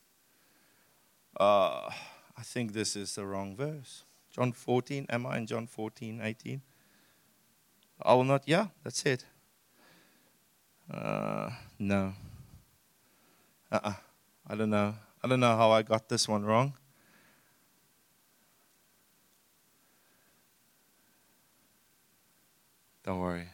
Uh, 1.38 1.90
I 2.37 2.42
think 2.42 2.73
this 2.73 2.97
is 2.97 3.14
the 3.14 3.26
wrong 3.26 3.54
verse. 3.54 4.04
John 4.30 4.52
14, 4.52 5.06
am 5.11 5.26
I 5.26 5.38
in 5.38 5.47
John 5.47 5.66
14, 5.66 6.21
18? 6.23 6.62
I 8.04 8.14
will 8.14 8.25
not, 8.25 8.42
yeah, 8.47 8.66
that's 8.82 9.04
it. 9.06 9.25
Uh, 10.90 11.50
no. 11.78 12.14
Uh 13.71 13.80
uh-uh. 13.82 13.94
I 14.49 14.54
don't 14.54 14.71
know. 14.71 14.94
I 15.23 15.28
don't 15.28 15.40
know 15.40 15.56
how 15.56 15.71
I 15.71 15.82
got 15.82 16.09
this 16.09 16.28
one 16.28 16.44
wrong. 16.44 16.75
Don't 23.04 23.21
worry. 23.21 23.49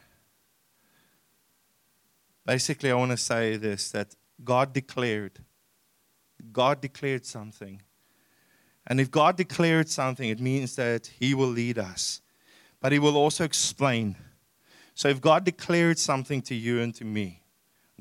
Basically, 2.45 2.91
I 2.91 2.95
want 2.95 3.11
to 3.11 3.17
say 3.17 3.57
this 3.57 3.91
that 3.91 4.15
God 4.43 4.73
declared 4.73 5.39
God 6.51 6.81
declared 6.81 7.25
something. 7.25 7.81
And 8.87 8.99
if 8.99 9.11
God 9.11 9.37
declared 9.37 9.89
something, 9.89 10.29
it 10.29 10.39
means 10.39 10.75
that 10.75 11.07
He 11.19 11.33
will 11.33 11.47
lead 11.47 11.77
us. 11.77 12.21
But 12.79 12.91
He 12.91 12.99
will 12.99 13.17
also 13.17 13.43
explain. 13.43 14.15
So 14.99 15.07
if 15.07 15.21
God 15.21 15.45
declared 15.45 15.97
something 15.97 16.41
to 16.41 16.53
you 16.53 16.81
and 16.81 16.93
to 16.95 17.05
me, 17.05 17.41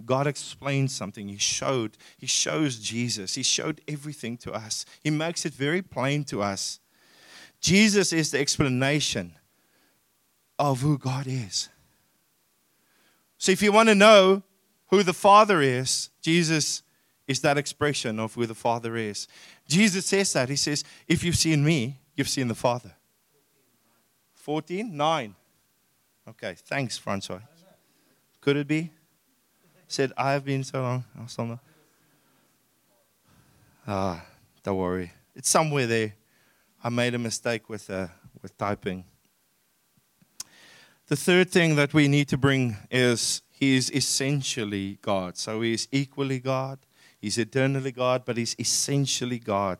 God 0.04 0.26
explained 0.26 0.90
something. 0.90 1.28
He 1.28 1.38
showed, 1.38 1.96
He 2.16 2.26
shows 2.26 2.76
Jesus. 2.80 3.36
He 3.36 3.44
showed 3.44 3.80
everything 3.86 4.36
to 4.38 4.52
us. 4.52 4.84
He 5.00 5.10
makes 5.10 5.46
it 5.46 5.54
very 5.54 5.80
plain 5.80 6.24
to 6.24 6.42
us. 6.42 6.80
Jesus 7.60 8.12
is 8.12 8.32
the 8.32 8.40
explanation 8.40 9.34
of 10.58 10.80
who 10.80 10.98
God 10.98 11.28
is. 11.28 11.68
So 13.38 13.52
if 13.52 13.62
you 13.62 13.70
want 13.70 13.90
to 13.90 13.94
know 13.94 14.42
who 14.88 15.04
the 15.04 15.14
Father 15.14 15.62
is, 15.62 16.10
Jesus 16.20 16.82
is 17.28 17.40
that 17.42 17.56
expression 17.56 18.18
of 18.18 18.34
who 18.34 18.44
the 18.44 18.56
Father 18.56 18.96
is. 18.96 19.28
Jesus 19.68 20.04
says 20.06 20.32
that. 20.32 20.48
He 20.48 20.56
says, 20.56 20.82
If 21.06 21.22
you've 21.22 21.36
seen 21.36 21.64
me, 21.64 22.00
you've 22.16 22.28
seen 22.28 22.48
the 22.48 22.56
Father. 22.56 22.90
14? 24.34 24.96
9. 24.96 25.36
Okay, 26.28 26.54
thanks, 26.54 26.98
Francois. 26.98 27.40
Could 28.40 28.56
it 28.56 28.68
be? 28.68 28.90
Said, 29.86 30.12
I 30.16 30.32
have 30.32 30.44
been 30.44 30.62
so 30.62 30.82
long. 30.82 31.04
Oh. 31.38 31.58
Ah, 33.86 34.24
don't 34.62 34.76
worry. 34.76 35.12
It's 35.34 35.48
somewhere 35.48 35.86
there. 35.86 36.14
I 36.84 36.90
made 36.90 37.14
a 37.14 37.18
mistake 37.18 37.70
with, 37.70 37.88
uh, 37.88 38.08
with 38.42 38.56
typing. 38.58 39.04
The 41.06 41.16
third 41.16 41.50
thing 41.50 41.76
that 41.76 41.94
we 41.94 42.06
need 42.06 42.28
to 42.28 42.36
bring 42.36 42.76
is 42.90 43.40
He 43.50 43.76
is 43.76 43.90
essentially 43.90 44.98
God. 45.02 45.36
So 45.36 45.62
he 45.62 45.72
is 45.72 45.88
equally 45.90 46.38
God, 46.38 46.78
he's 47.20 47.38
eternally 47.38 47.90
God, 47.90 48.24
but 48.24 48.36
he's 48.36 48.54
essentially 48.58 49.38
God. 49.38 49.78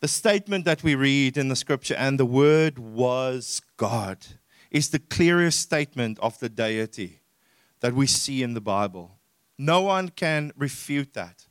The 0.00 0.08
statement 0.08 0.64
that 0.64 0.82
we 0.82 0.94
read 0.94 1.36
in 1.36 1.48
the 1.48 1.56
scripture, 1.56 1.94
and 1.94 2.18
the 2.18 2.26
word 2.26 2.78
was 2.78 3.62
God, 3.76 4.18
is 4.70 4.90
the 4.90 4.98
clearest 4.98 5.60
statement 5.60 6.18
of 6.20 6.38
the 6.38 6.48
deity 6.48 7.20
that 7.80 7.94
we 7.94 8.06
see 8.06 8.42
in 8.42 8.54
the 8.54 8.60
Bible. 8.60 9.18
No 9.58 9.82
one 9.82 10.08
can 10.08 10.52
refute 10.56 11.14
that. 11.14 11.46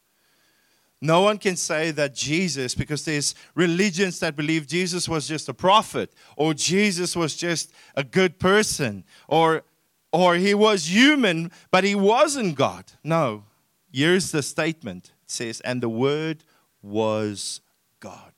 No 1.01 1.22
one 1.22 1.38
can 1.38 1.55
say 1.55 1.91
that 1.91 2.15
Jesus, 2.15 2.74
because 2.74 3.05
there's 3.05 3.36
religions 3.53 4.19
that 4.19 4.36
believe 4.36 4.65
Jesus 4.65 5.07
was 5.07 5.27
just 5.27 5.50
a 5.50 5.53
prophet, 5.53 6.13
or 6.36 6.53
Jesus 6.53 7.15
was 7.15 7.36
just 7.36 7.72
a 7.95 8.03
good 8.03 8.39
person, 8.39 9.03
or, 9.27 9.63
or 10.12 10.36
he 10.36 10.53
was 10.53 10.89
human, 10.89 11.51
but 11.69 11.84
he 11.84 11.95
wasn't 11.95 12.55
God. 12.55 12.86
No. 13.03 13.43
Here's 13.91 14.31
the 14.31 14.41
statement 14.41 15.12
it 15.24 15.31
says, 15.31 15.62
and 15.62 15.81
the 15.81 15.89
Word 15.89 16.43
was 16.81 17.62
God. 18.00 18.34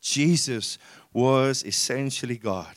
Jesus 0.00 0.78
was 1.12 1.64
essentially 1.64 2.36
God. 2.36 2.76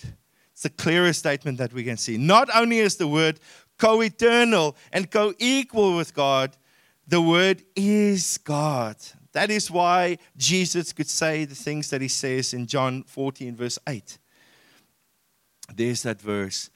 It's 0.57 0.63
the 0.63 0.69
clearest 0.71 1.19
statement 1.19 1.59
that 1.59 1.71
we 1.71 1.83
can 1.83 1.97
see. 1.97 2.17
Not 2.17 2.49
only 2.55 2.79
is 2.79 2.95
the 2.95 3.07
Word 3.07 3.39
co 3.77 4.01
eternal 4.01 4.75
and 4.91 5.11
co 5.11 5.35
equal 5.37 5.95
with 5.95 6.15
God, 6.15 6.57
the 7.07 7.21
Word 7.21 7.61
is 7.75 8.39
God. 8.39 8.95
That 9.33 9.51
is 9.51 9.69
why 9.69 10.17
Jesus 10.35 10.93
could 10.93 11.11
say 11.11 11.45
the 11.45 11.53
things 11.53 11.91
that 11.91 12.01
he 12.01 12.07
says 12.07 12.55
in 12.55 12.65
John 12.65 13.03
14, 13.03 13.55
verse 13.55 13.77
8. 13.87 14.17
There's 15.75 16.01
that 16.01 16.19
verse. 16.19 16.71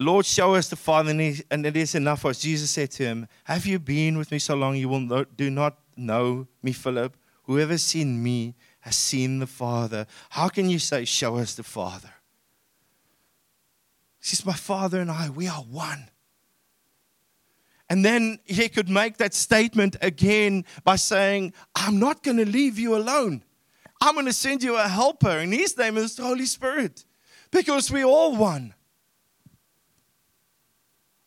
Lord, 0.00 0.24
show 0.24 0.54
us 0.54 0.70
the 0.70 0.76
Father, 0.76 1.10
and 1.10 1.66
it 1.66 1.76
is 1.76 1.94
enough 1.94 2.22
for 2.22 2.30
us. 2.30 2.38
Jesus 2.38 2.70
said 2.70 2.90
to 2.92 3.02
him, 3.02 3.28
Have 3.44 3.66
you 3.66 3.78
been 3.78 4.16
with 4.16 4.32
me 4.32 4.38
so 4.38 4.54
long 4.54 4.76
you 4.76 4.88
will 4.88 5.00
not, 5.00 5.36
do 5.36 5.50
not 5.50 5.76
know 5.94 6.48
me, 6.62 6.72
Philip? 6.72 7.18
Whoever 7.42 7.72
has 7.72 7.82
seen 7.82 8.22
me 8.22 8.54
has 8.80 8.96
seen 8.96 9.40
the 9.40 9.46
Father. 9.46 10.06
How 10.30 10.48
can 10.48 10.70
you 10.70 10.78
say, 10.78 11.04
Show 11.04 11.36
us 11.36 11.54
the 11.54 11.62
Father? 11.62 12.14
Says, 14.28 14.46
My 14.46 14.52
Father 14.52 15.00
and 15.00 15.10
I, 15.10 15.30
we 15.30 15.48
are 15.48 15.62
one. 15.62 16.08
And 17.90 18.04
then 18.04 18.38
he 18.44 18.68
could 18.68 18.88
make 18.88 19.16
that 19.16 19.32
statement 19.32 19.96
again 20.02 20.64
by 20.84 20.96
saying, 20.96 21.54
I'm 21.74 21.98
not 21.98 22.22
going 22.22 22.36
to 22.36 22.44
leave 22.44 22.78
you 22.78 22.94
alone. 22.94 23.42
I'm 24.00 24.14
going 24.14 24.26
to 24.26 24.32
send 24.32 24.62
you 24.62 24.76
a 24.76 24.86
helper, 24.86 25.38
and 25.38 25.52
his 25.52 25.76
name 25.76 25.96
is 25.96 26.16
the 26.16 26.22
Holy 26.22 26.46
Spirit 26.46 27.04
because 27.50 27.90
we 27.90 28.04
all 28.04 28.36
one. 28.36 28.74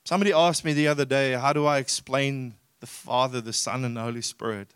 Somebody 0.06 0.34
asked 0.34 0.64
me 0.64 0.74
the 0.74 0.88
other 0.88 1.06
day, 1.06 1.34
How 1.34 1.54
do 1.54 1.66
I 1.66 1.80
explain 1.80 2.56
the 2.80 2.88
Father, 2.88 3.42
the 3.42 3.54
Son, 3.54 3.84
and 3.84 3.98
the 3.98 4.02
Holy 4.02 4.22
Spirit? 4.22 4.74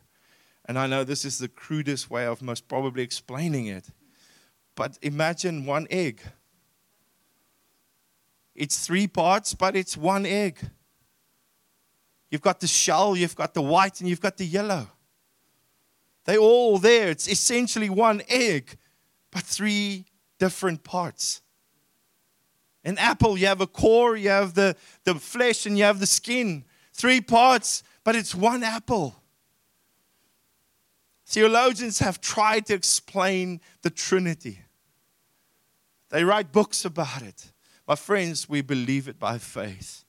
And 0.65 0.79
I 0.79 0.88
know 0.88 1.03
this 1.03 1.25
is 1.25 1.38
the 1.38 1.48
crudest 1.48 2.10
way 2.10 2.25
of 2.25 2.41
most 2.41 2.67
probably 2.67 3.03
explaining 3.03 3.67
it. 3.67 3.89
But 4.75 4.98
imagine 5.01 5.65
one 5.65 5.88
egg. 5.89 6.22
It's 8.55 8.85
three 8.85 9.07
parts, 9.07 9.53
but 9.53 9.75
it's 9.75 9.97
one 9.97 10.25
egg. 10.25 10.57
You've 12.31 12.41
got 12.41 12.59
the 12.59 12.67
shell, 12.67 13.15
you've 13.15 13.35
got 13.35 13.53
the 13.53 13.62
white, 13.62 14.00
and 14.00 14.09
you've 14.09 14.21
got 14.21 14.38
the 14.38 14.45
yellow. 14.45 14.88
They're 16.24 16.38
all 16.38 16.79
there. 16.79 17.09
It's 17.09 17.27
essentially 17.27 17.89
one 17.89 18.21
egg, 18.29 18.77
but 19.31 19.43
three 19.43 20.05
different 20.39 20.83
parts. 20.83 21.41
An 22.83 22.97
apple, 22.97 23.38
you 23.38 23.47
have 23.47 23.62
a 23.62 23.67
core, 23.67 24.15
you 24.15 24.29
have 24.29 24.53
the, 24.53 24.75
the 25.03 25.15
flesh, 25.15 25.65
and 25.65 25.77
you 25.77 25.83
have 25.83 26.00
the 26.00 26.07
skin. 26.07 26.65
Three 26.93 27.21
parts, 27.21 27.83
but 28.03 28.15
it's 28.15 28.33
one 28.33 28.63
apple. 28.63 29.15
Theologians 31.25 32.00
have 32.00 32.21
tried 32.21 32.68
to 32.68 32.74
explain 32.74 33.59
the 33.81 33.89
Trinity. 33.89 34.61
They 36.09 36.24
write 36.24 36.51
books 36.51 36.85
about 36.85 37.24
it. 37.24 37.51
My 37.87 37.95
friends, 37.95 38.50
we 38.50 38.61
believe 38.61 39.07
it 39.07 39.19
by 39.19 39.37
faith 39.37 40.05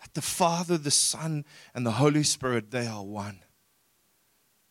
That 0.00 0.14
the 0.14 0.22
Father, 0.22 0.78
the 0.78 0.90
Son, 0.90 1.44
and 1.74 1.86
the 1.86 1.92
Holy 1.92 2.22
Spirit, 2.22 2.70
they 2.70 2.86
are 2.86 3.04
one. 3.04 3.40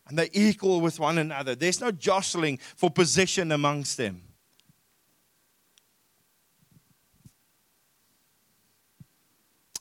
And 0.07 0.17
they're 0.17 0.29
equal 0.33 0.81
with 0.81 0.99
one 0.99 1.17
another. 1.17 1.55
There's 1.55 1.81
no 1.81 1.91
jostling 1.91 2.59
for 2.75 2.89
position 2.89 3.51
amongst 3.51 3.97
them. 3.97 4.21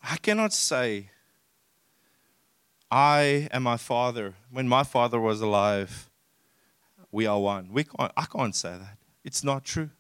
I 0.02 0.16
cannot 0.16 0.52
say, 0.52 1.10
I 2.90 3.48
and 3.50 3.64
my 3.64 3.76
father, 3.76 4.34
when 4.50 4.68
my 4.68 4.82
father 4.82 5.18
was 5.18 5.40
alive, 5.40 6.10
we 7.10 7.26
are 7.26 7.40
one. 7.40 7.70
We 7.72 7.84
can't, 7.84 8.12
I 8.16 8.26
can't 8.26 8.54
say 8.54 8.70
that. 8.70 8.98
It's 9.24 9.42
not 9.42 9.64
true. 9.64 9.90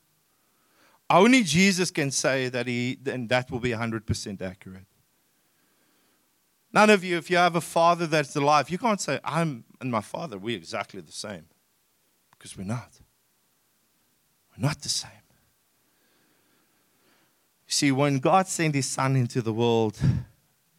Only 1.10 1.42
Jesus 1.42 1.90
can 1.90 2.10
say 2.10 2.48
that, 2.48 2.66
he, 2.66 2.98
and 3.06 3.28
that 3.28 3.50
will 3.50 3.60
be 3.60 3.70
100% 3.70 4.42
accurate. 4.42 4.86
None 6.72 6.90
of 6.90 7.04
you, 7.04 7.16
if 7.18 7.30
you 7.30 7.36
have 7.36 7.54
a 7.54 7.60
father 7.60 8.06
that's 8.06 8.34
alive, 8.34 8.68
you 8.68 8.78
can't 8.78 9.00
say, 9.00 9.20
I'm 9.22 9.64
and 9.80 9.92
my 9.92 10.00
father, 10.00 10.38
we're 10.38 10.56
exactly 10.56 11.00
the 11.00 11.12
same. 11.12 11.44
Because 12.30 12.56
we're 12.56 12.64
not. 12.64 12.98
We're 14.50 14.66
not 14.66 14.80
the 14.80 14.88
same. 14.88 15.10
You 17.68 17.72
see, 17.72 17.92
when 17.92 18.18
God 18.18 18.48
sent 18.48 18.74
his 18.74 18.86
son 18.86 19.14
into 19.14 19.40
the 19.40 19.52
world, 19.52 19.98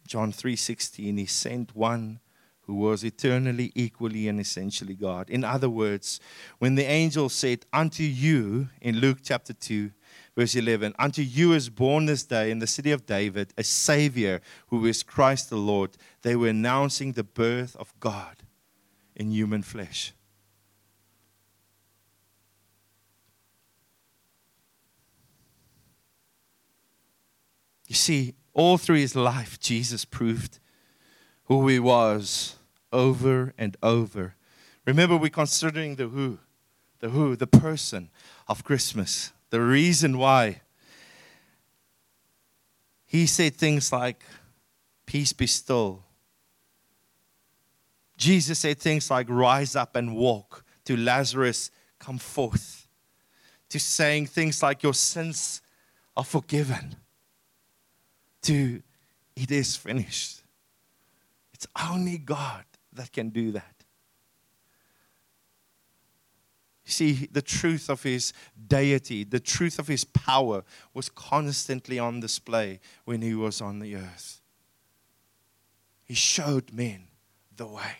John 0.06 0.32
3:16, 0.32 1.18
he 1.18 1.26
sent 1.26 1.74
one 1.74 2.20
who 2.62 2.74
was 2.74 3.04
eternally, 3.04 3.70
equally, 3.76 4.26
and 4.26 4.40
essentially 4.40 4.94
God. 4.94 5.30
In 5.30 5.44
other 5.44 5.70
words, 5.70 6.20
when 6.58 6.74
the 6.74 6.84
angel 6.84 7.28
said, 7.28 7.64
Unto 7.72 8.02
you, 8.02 8.68
in 8.80 8.96
Luke 8.96 9.18
chapter 9.22 9.52
2, 9.52 9.92
verse 10.36 10.54
11 10.54 10.94
Unto 10.98 11.22
you 11.22 11.52
is 11.52 11.68
born 11.68 12.06
this 12.06 12.22
day 12.22 12.50
in 12.50 12.58
the 12.60 12.66
city 12.66 12.92
of 12.92 13.06
David 13.06 13.52
a 13.56 13.64
Savior 13.64 14.40
who 14.68 14.86
is 14.86 15.02
Christ 15.02 15.50
the 15.50 15.56
Lord. 15.56 15.96
They 16.22 16.36
were 16.36 16.48
announcing 16.48 17.12
the 17.12 17.24
birth 17.24 17.74
of 17.76 17.98
God 17.98 18.42
in 19.16 19.30
human 19.30 19.62
flesh. 19.62 20.12
You 27.88 27.94
see, 27.94 28.34
all 28.52 28.78
through 28.78 28.96
his 28.96 29.14
life, 29.14 29.60
Jesus 29.60 30.04
proved 30.04 30.58
who 31.44 31.66
he 31.68 31.78
was 31.78 32.56
over 32.92 33.54
and 33.56 33.76
over. 33.82 34.34
Remember, 34.84 35.16
we're 35.16 35.30
considering 35.30 35.94
the 35.94 36.08
who, 36.08 36.38
the 36.98 37.10
who, 37.10 37.36
the 37.36 37.46
person 37.46 38.10
of 38.48 38.64
Christmas 38.64 39.32
the 39.50 39.60
reason 39.60 40.18
why. 40.18 40.62
He 43.06 43.26
said 43.26 43.54
things 43.54 43.92
like, 43.92 44.22
Peace 45.06 45.32
be 45.32 45.46
still. 45.46 46.02
Jesus 48.16 48.58
said 48.58 48.78
things 48.78 49.10
like, 49.10 49.26
Rise 49.28 49.76
up 49.76 49.96
and 49.96 50.16
walk. 50.16 50.64
To 50.86 50.96
Lazarus, 50.96 51.70
come 51.98 52.18
forth. 52.18 52.86
To 53.70 53.78
saying 53.80 54.26
things 54.26 54.62
like, 54.62 54.82
Your 54.82 54.94
sins 54.94 55.62
are 56.16 56.24
forgiven. 56.24 56.96
To, 58.42 58.82
It 59.36 59.50
is 59.50 59.76
finished. 59.76 60.42
It's 61.52 61.66
only 61.90 62.18
God 62.18 62.64
that 62.92 63.12
can 63.12 63.30
do 63.30 63.52
that. 63.52 63.75
See, 66.92 67.28
the 67.32 67.42
truth 67.42 67.90
of 67.90 68.02
his 68.02 68.32
deity, 68.68 69.24
the 69.24 69.40
truth 69.40 69.78
of 69.78 69.88
his 69.88 70.04
power 70.04 70.64
was 70.94 71.08
constantly 71.08 71.98
on 71.98 72.20
display 72.20 72.80
when 73.04 73.22
he 73.22 73.34
was 73.34 73.60
on 73.60 73.80
the 73.80 73.96
earth. 73.96 74.40
He 76.04 76.14
showed 76.14 76.72
men 76.72 77.08
the 77.56 77.66
way. 77.66 77.96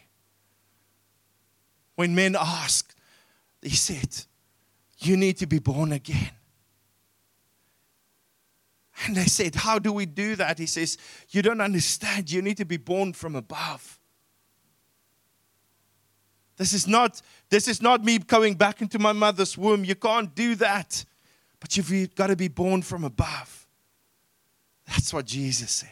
When 1.96 2.14
men 2.14 2.36
asked, 2.38 2.94
he 3.60 3.70
said, 3.70 4.24
You 4.98 5.16
need 5.16 5.38
to 5.38 5.46
be 5.46 5.58
born 5.58 5.92
again. 5.92 6.30
And 9.04 9.16
they 9.16 9.24
said, 9.24 9.54
How 9.54 9.78
do 9.78 9.92
we 9.92 10.06
do 10.06 10.36
that? 10.36 10.58
He 10.58 10.66
says, 10.66 10.96
You 11.30 11.42
don't 11.42 11.60
understand. 11.60 12.30
You 12.30 12.42
need 12.42 12.56
to 12.58 12.64
be 12.64 12.76
born 12.76 13.12
from 13.12 13.34
above. 13.34 13.95
This 16.56 16.72
is 16.72 16.86
not 16.86 17.20
this 17.48 17.68
is 17.68 17.82
not 17.82 18.04
me 18.04 18.18
going 18.18 18.54
back 18.54 18.80
into 18.80 18.98
my 18.98 19.12
mother's 19.12 19.56
womb. 19.56 19.84
You 19.84 19.94
can't 19.94 20.34
do 20.34 20.54
that. 20.56 21.04
But 21.60 21.76
you've 21.76 22.14
got 22.14 22.28
to 22.28 22.36
be 22.36 22.48
born 22.48 22.82
from 22.82 23.04
above. 23.04 23.66
That's 24.86 25.12
what 25.12 25.26
Jesus 25.26 25.70
said. 25.70 25.90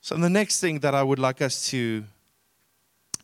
So 0.00 0.16
the 0.16 0.30
next 0.30 0.60
thing 0.60 0.80
that 0.80 0.94
I 0.94 1.02
would 1.02 1.18
like 1.18 1.40
us 1.40 1.66
to 1.70 2.04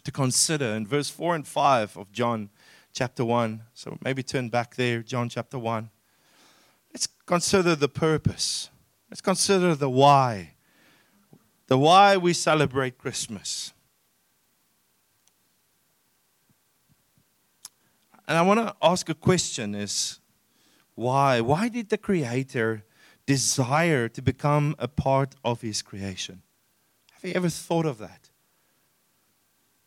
to 0.04 0.12
consider 0.12 0.64
in 0.66 0.86
verse 0.86 1.10
4 1.10 1.34
and 1.34 1.46
5 1.46 1.98
of 1.98 2.10
John 2.12 2.48
chapter 2.94 3.24
1. 3.24 3.60
So 3.74 3.98
maybe 4.02 4.22
turn 4.22 4.48
back 4.48 4.76
there, 4.76 5.02
John 5.02 5.28
chapter 5.28 5.58
1. 5.58 5.90
let's 6.94 7.08
consider 7.26 7.74
the 7.74 7.88
purpose. 7.88 8.70
Let's 9.10 9.20
consider 9.20 9.74
the 9.74 9.90
why. 9.90 10.54
The 11.66 11.76
why 11.76 12.16
we 12.16 12.32
celebrate 12.32 12.96
Christmas. 12.96 13.72
And 18.28 18.36
I 18.36 18.42
want 18.42 18.60
to 18.60 18.76
ask 18.82 19.08
a 19.08 19.14
question 19.14 19.74
is 19.74 20.20
why? 20.94 21.40
Why 21.40 21.68
did 21.70 21.88
the 21.88 21.96
Creator 21.96 22.84
desire 23.24 24.08
to 24.08 24.20
become 24.20 24.76
a 24.78 24.86
part 24.86 25.34
of 25.42 25.62
His 25.62 25.80
creation? 25.80 26.42
Have 27.12 27.24
you 27.24 27.32
ever 27.34 27.48
thought 27.48 27.86
of 27.86 27.96
that? 27.98 28.28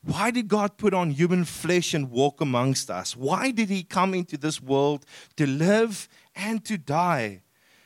Why 0.04 0.32
did 0.32 0.47
God 0.47 0.77
put 0.77 0.95
on 0.95 1.12
human 1.12 1.45
flesh 1.45 1.93
and 1.93 2.10
walk 2.10 2.41
amongst 2.41 2.89
us? 2.89 3.15
Why 3.15 3.51
did 3.51 3.69
He 3.69 3.84
come 3.84 4.15
into 4.15 4.38
this 4.38 4.60
world 4.60 5.06
to 5.38 5.45
live 5.45 6.10
and 6.36 6.65
to 6.65 6.80
die? 6.80 7.43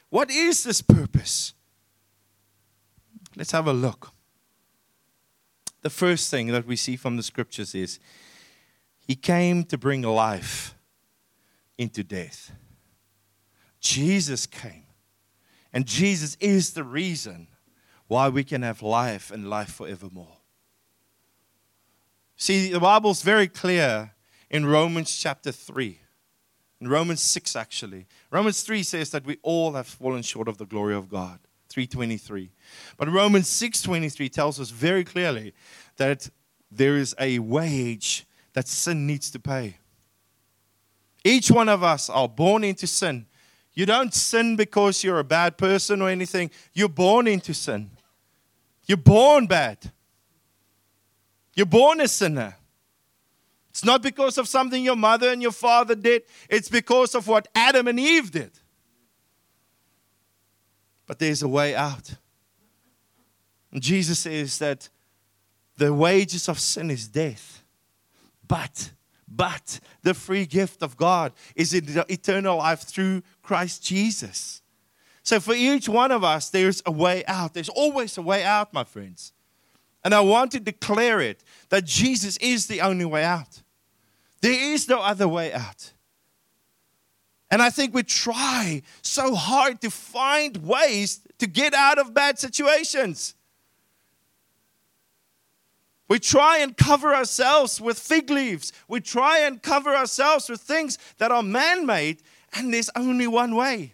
What 0.10 0.32
is 0.32 0.63
this 0.63 0.82
purpose? 0.82 1.54
Let's 3.36 3.52
have 3.52 3.68
a 3.68 3.74
look. 3.74 4.12
The 5.82 5.89
first 5.89 6.32
thing 6.32 6.48
that 6.48 6.65
we 6.65 6.78
see 6.78 6.96
from 6.96 7.18
the 7.18 7.24
scriptures 7.24 7.76
is 7.76 8.00
He 9.06 9.15
came 9.15 9.63
to 9.65 9.78
bring 9.78 10.02
life 10.02 10.76
into 11.78 12.04
death. 12.04 12.52
Jesus 13.80 14.46
came. 14.46 14.84
And 15.72 15.86
Jesus 15.86 16.38
is 16.39 16.74
the 16.74 16.84
reason 16.84 17.48
why 18.08 18.30
we 18.30 18.44
can 18.44 18.62
have 18.62 18.82
life 18.82 19.32
and 19.32 19.50
life 19.50 19.74
forevermore. 19.74 20.38
See, 22.38 22.72
the 22.72 22.80
Bible's 22.80 23.22
very 23.22 23.48
clear 23.48 24.12
in 24.50 24.65
Romans 24.65 25.15
chapter 25.15 25.52
3. 25.52 26.00
In 26.82 26.88
Romans 26.88 27.22
6 27.22 27.56
actually. 27.56 28.08
Romans 28.32 28.62
3 28.63 28.84
says 28.84 29.10
that 29.12 29.26
we 29.26 29.38
all 29.41 29.74
have 29.74 29.88
fallen 29.88 30.22
short 30.22 30.48
of 30.48 30.58
the 30.58 30.65
glory 30.65 30.96
of 30.96 31.10
God. 31.10 31.39
323. 31.70 32.52
But 32.96 33.12
Romans 33.12 33.50
6:23 33.50 34.30
tells 34.30 34.62
us 34.62 34.70
very 34.70 35.04
clearly 35.04 35.54
that 35.98 36.30
there 36.72 36.96
is 36.96 37.13
a 37.20 37.39
wage 37.39 38.26
that 38.56 38.70
sin 38.70 39.06
needs 39.06 39.30
to 39.32 39.39
pay. 39.39 39.78
Each 41.24 41.52
one 41.52 41.68
of 41.68 41.84
us 41.84 42.10
are 42.10 42.28
born 42.28 42.63
into 42.63 42.88
sin. 42.88 43.26
You 43.74 43.86
don't 43.86 44.13
sin 44.13 44.56
because 44.56 45.04
you're 45.04 45.20
a 45.20 45.26
bad 45.26 45.58
person 45.58 46.02
or 46.02 46.10
anything. 46.10 46.50
You're 46.74 46.88
born 46.88 47.28
into 47.28 47.54
sin. 47.54 47.91
You're 48.86 48.98
born 48.98 49.46
bad. 49.46 49.91
You're 51.54 51.65
born 51.65 52.00
a 52.00 52.08
sinner. 52.08 52.56
It's 53.72 53.84
not 53.84 54.02
because 54.02 54.38
of 54.38 54.48
something 54.48 54.82
your 54.82 54.96
mother 54.96 55.30
and 55.30 55.41
your 55.41 55.52
father 55.52 55.96
did, 55.96 56.24
it's 56.50 56.70
because 56.70 57.13
of 57.13 57.28
what 57.28 57.50
Adam 57.54 57.89
and 57.89 58.00
Eve 58.00 58.32
did. 58.32 58.52
But 61.06 61.20
there's 61.20 61.44
a 61.44 61.48
way 61.48 61.76
out. 61.76 62.15
And 63.74 63.82
Jesus 63.82 64.20
says 64.20 64.60
that 64.60 64.88
the 65.76 65.94
wages 65.94 66.48
of 66.48 66.58
sin 66.58 66.89
is 66.89 67.10
death. 67.10 67.64
But, 68.48 68.92
but 69.28 69.80
the 70.04 70.14
free 70.14 70.46
gift 70.46 70.82
of 70.82 70.98
God 70.98 71.34
is 71.56 71.74
in 71.74 71.86
eternal 72.10 72.58
life 72.58 72.82
through 72.82 73.24
Christ 73.42 73.84
Jesus. 73.84 74.62
So 75.24 75.40
for 75.40 75.54
each 75.54 75.90
one 75.90 76.12
of 76.12 76.24
us, 76.24 76.50
there's 76.50 76.84
a 76.86 76.92
way 76.92 77.24
out. 77.26 77.54
There's 77.54 77.70
always 77.70 78.18
a 78.18 78.22
way 78.22 78.44
out, 78.44 78.74
my 78.74 78.84
friends. 78.84 79.34
And 80.04 80.14
I 80.14 80.22
want 80.22 80.52
to 80.52 80.60
declare 80.60 81.20
it 81.20 81.44
that 81.70 81.86
Jesus 81.86 82.38
is 82.38 82.68
the 82.68 82.82
only 82.82 83.06
way 83.06 83.24
out. 83.24 83.64
There 84.42 84.74
is 84.74 84.88
no 84.88 85.02
other 85.02 85.28
way 85.28 85.52
out. 85.52 85.94
And 87.50 87.62
I 87.62 87.70
think 87.70 87.94
we 87.94 88.04
try 88.04 88.82
so 89.02 89.34
hard 89.34 89.82
to 89.82 89.90
find 89.90 90.58
ways 90.58 91.22
to 91.40 91.48
get 91.48 91.74
out 91.74 91.98
of 91.98 92.14
bad 92.14 92.38
situations. 92.38 93.35
We 96.08 96.20
try 96.20 96.60
and 96.60 96.78
cover 96.78 97.15
ourselves 97.15 97.82
with 97.82 97.98
fig 97.98 98.30
leaves. 98.30 98.72
We 98.88 99.00
try 99.02 99.39
and 99.39 99.62
cover 99.62 99.96
ourselves 99.96 100.50
with 100.50 100.62
things 100.62 101.00
that 101.18 101.32
are 101.32 101.41
man 101.41 101.86
made, 101.86 102.22
and 102.54 102.74
there's 102.74 102.91
only 102.96 103.28
one 103.28 103.56
way. 103.56 103.94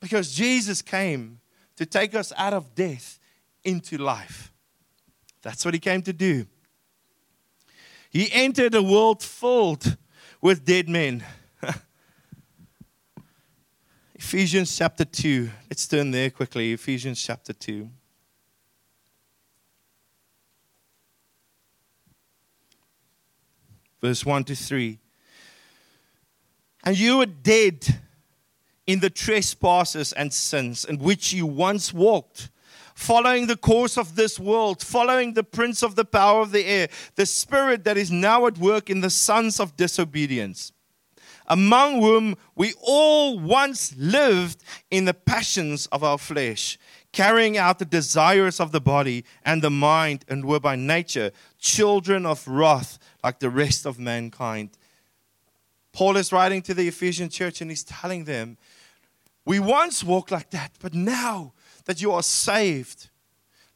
Because 0.00 0.34
Jesus 0.34 0.82
came 0.82 1.40
to 1.76 1.86
take 1.86 2.14
us 2.14 2.32
out 2.36 2.52
of 2.52 2.74
death 2.74 3.18
into 3.64 3.96
life. 3.96 4.52
That's 5.42 5.64
what 5.64 5.72
he 5.74 5.80
came 5.80 6.02
to 6.02 6.12
do. 6.12 6.46
He 8.10 8.30
entered 8.30 8.74
a 8.74 8.82
world 8.82 9.22
filled 9.22 9.96
with 10.40 10.64
dead 10.64 10.88
men. 10.88 11.24
Ephesians 14.14 14.76
chapter 14.76 15.04
2. 15.04 15.50
Let's 15.70 15.88
turn 15.88 16.10
there 16.10 16.30
quickly. 16.30 16.72
Ephesians 16.72 17.22
chapter 17.22 17.52
2. 17.52 17.88
Verse 24.04 24.26
1 24.26 24.44
to 24.44 24.54
3. 24.54 24.98
And 26.84 26.98
you 26.98 27.16
were 27.16 27.24
dead 27.24 28.02
in 28.86 29.00
the 29.00 29.08
trespasses 29.08 30.12
and 30.12 30.30
sins 30.30 30.84
in 30.84 30.98
which 30.98 31.32
you 31.32 31.46
once 31.46 31.90
walked, 31.90 32.50
following 32.94 33.46
the 33.46 33.56
course 33.56 33.96
of 33.96 34.14
this 34.14 34.38
world, 34.38 34.82
following 34.82 35.32
the 35.32 35.42
prince 35.42 35.82
of 35.82 35.96
the 35.96 36.04
power 36.04 36.42
of 36.42 36.52
the 36.52 36.66
air, 36.66 36.88
the 37.14 37.24
spirit 37.24 37.84
that 37.84 37.96
is 37.96 38.10
now 38.10 38.46
at 38.46 38.58
work 38.58 38.90
in 38.90 39.00
the 39.00 39.08
sons 39.08 39.58
of 39.58 39.74
disobedience 39.74 40.70
among 41.46 42.00
whom 42.00 42.36
we 42.54 42.72
all 42.80 43.38
once 43.38 43.94
lived 43.98 44.62
in 44.90 45.04
the 45.04 45.14
passions 45.14 45.86
of 45.92 46.02
our 46.02 46.16
flesh, 46.18 46.78
carrying 47.14 47.56
out 47.56 47.78
the 47.78 47.84
desires 47.84 48.58
of 48.58 48.72
the 48.72 48.80
body 48.80 49.24
and 49.44 49.62
the 49.62 49.70
mind, 49.70 50.24
and 50.28 50.44
were 50.44 50.58
by 50.58 50.74
nature 50.74 51.30
children 51.58 52.26
of 52.26 52.46
wrath 52.46 52.98
like 53.22 53.38
the 53.38 53.48
rest 53.48 53.86
of 53.86 53.98
mankind. 53.98 54.70
Paul 55.92 56.16
is 56.16 56.32
writing 56.32 56.60
to 56.62 56.74
the 56.74 56.88
Ephesian 56.88 57.28
church 57.28 57.60
and 57.60 57.70
he's 57.70 57.84
telling 57.84 58.24
them, 58.24 58.58
We 59.46 59.60
once 59.60 60.02
walked 60.02 60.32
like 60.32 60.50
that, 60.50 60.72
but 60.80 60.92
now 60.92 61.52
that 61.84 62.02
you 62.02 62.10
are 62.10 62.22
saved, 62.22 63.10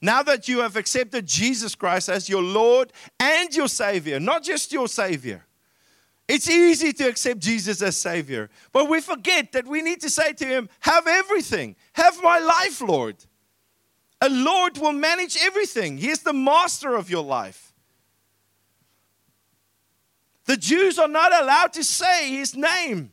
now 0.01 0.24
that 0.24 0.48
you 0.48 0.59
have 0.59 0.77
accepted 0.77 1.24
Jesus 1.24 1.77
Christ 1.77 2.09
as 2.09 2.29
your 2.29 2.42
Lord 2.42 2.92
and 3.20 3.55
your 3.55 3.68
Savior, 3.68 4.18
not 4.18 4.42
just 4.42 4.72
your 4.72 4.88
Savior, 4.88 5.44
it's 6.27 6.51
easy 6.51 6.92
to 6.94 7.09
accept 7.09 7.38
Jesus 7.38 7.81
as 7.83 7.96
Savior, 7.96 8.51
but 8.72 8.88
we 8.88 9.01
forget 9.01 9.53
that 9.53 9.66
we 9.66 9.81
need 9.81 10.01
to 10.01 10.11
say 10.11 10.33
to 10.35 10.44
Him, 10.44 10.68
Have 10.81 11.07
everything. 11.07 11.77
Have 11.92 12.20
my 12.20 12.38
life, 12.38 12.81
Lord. 12.81 13.16
A 14.21 14.29
Lord 14.29 14.79
will 14.79 14.93
manage 14.93 15.37
everything, 15.41 15.99
He 15.99 16.09
is 16.09 16.21
the 16.21 16.33
master 16.33 16.95
of 16.95 17.11
your 17.11 17.25
life. 17.25 17.73
The 20.47 20.57
Jews 20.57 20.99
are 20.99 21.09
not 21.09 21.33
allowed 21.39 21.73
to 21.75 21.85
say 21.85 22.31
His 22.31 22.57
name. 22.57 23.11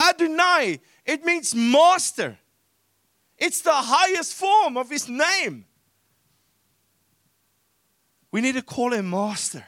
Adonai, 0.00 0.80
it 1.04 1.24
means 1.24 1.54
master. 1.54 2.38
It's 3.36 3.62
the 3.62 3.72
highest 3.72 4.34
form 4.34 4.76
of 4.76 4.88
His 4.88 5.08
name. 5.08 5.64
We 8.30 8.40
need 8.40 8.54
to 8.54 8.62
call 8.62 8.92
Him 8.92 9.10
master. 9.10 9.64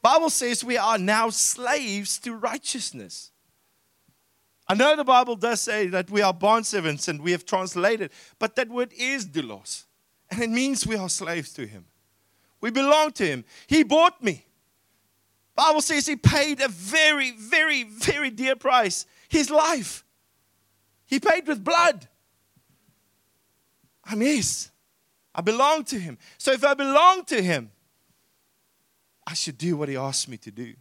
Bible 0.00 0.30
says 0.30 0.64
we 0.64 0.78
are 0.78 0.98
now 0.98 1.30
slaves 1.30 2.18
to 2.20 2.34
righteousness. 2.34 3.31
I 4.68 4.74
know 4.74 4.96
the 4.96 5.04
Bible 5.04 5.36
does 5.36 5.60
say 5.60 5.88
that 5.88 6.10
we 6.10 6.22
are 6.22 6.32
bond 6.32 6.66
servants 6.66 7.08
and 7.08 7.20
we 7.20 7.32
have 7.32 7.44
translated, 7.44 8.10
but 8.38 8.56
that 8.56 8.68
word 8.68 8.92
is 8.96 9.26
doulos. 9.26 9.84
And 10.30 10.42
it 10.42 10.50
means 10.50 10.86
we 10.86 10.96
are 10.96 11.08
slaves 11.08 11.52
to 11.54 11.66
him. 11.66 11.84
We 12.60 12.70
belong 12.70 13.12
to 13.12 13.26
him. 13.26 13.44
He 13.66 13.82
bought 13.82 14.22
me. 14.22 14.46
Bible 15.54 15.82
says 15.82 16.06
he 16.06 16.16
paid 16.16 16.62
a 16.62 16.68
very, 16.68 17.32
very, 17.32 17.84
very 17.84 18.30
dear 18.30 18.56
price. 18.56 19.04
His 19.28 19.50
life. 19.50 20.04
He 21.06 21.20
paid 21.20 21.46
with 21.46 21.62
blood. 21.62 22.08
I'm 24.04 24.20
his. 24.20 24.70
I 25.34 25.42
belong 25.42 25.84
to 25.84 25.98
him. 25.98 26.16
So 26.38 26.52
if 26.52 26.64
I 26.64 26.74
belong 26.74 27.24
to 27.26 27.42
him, 27.42 27.70
I 29.26 29.34
should 29.34 29.58
do 29.58 29.76
what 29.76 29.88
He 29.88 29.96
asked 29.96 30.28
me 30.28 30.36
to 30.38 30.50
do. 30.50 30.74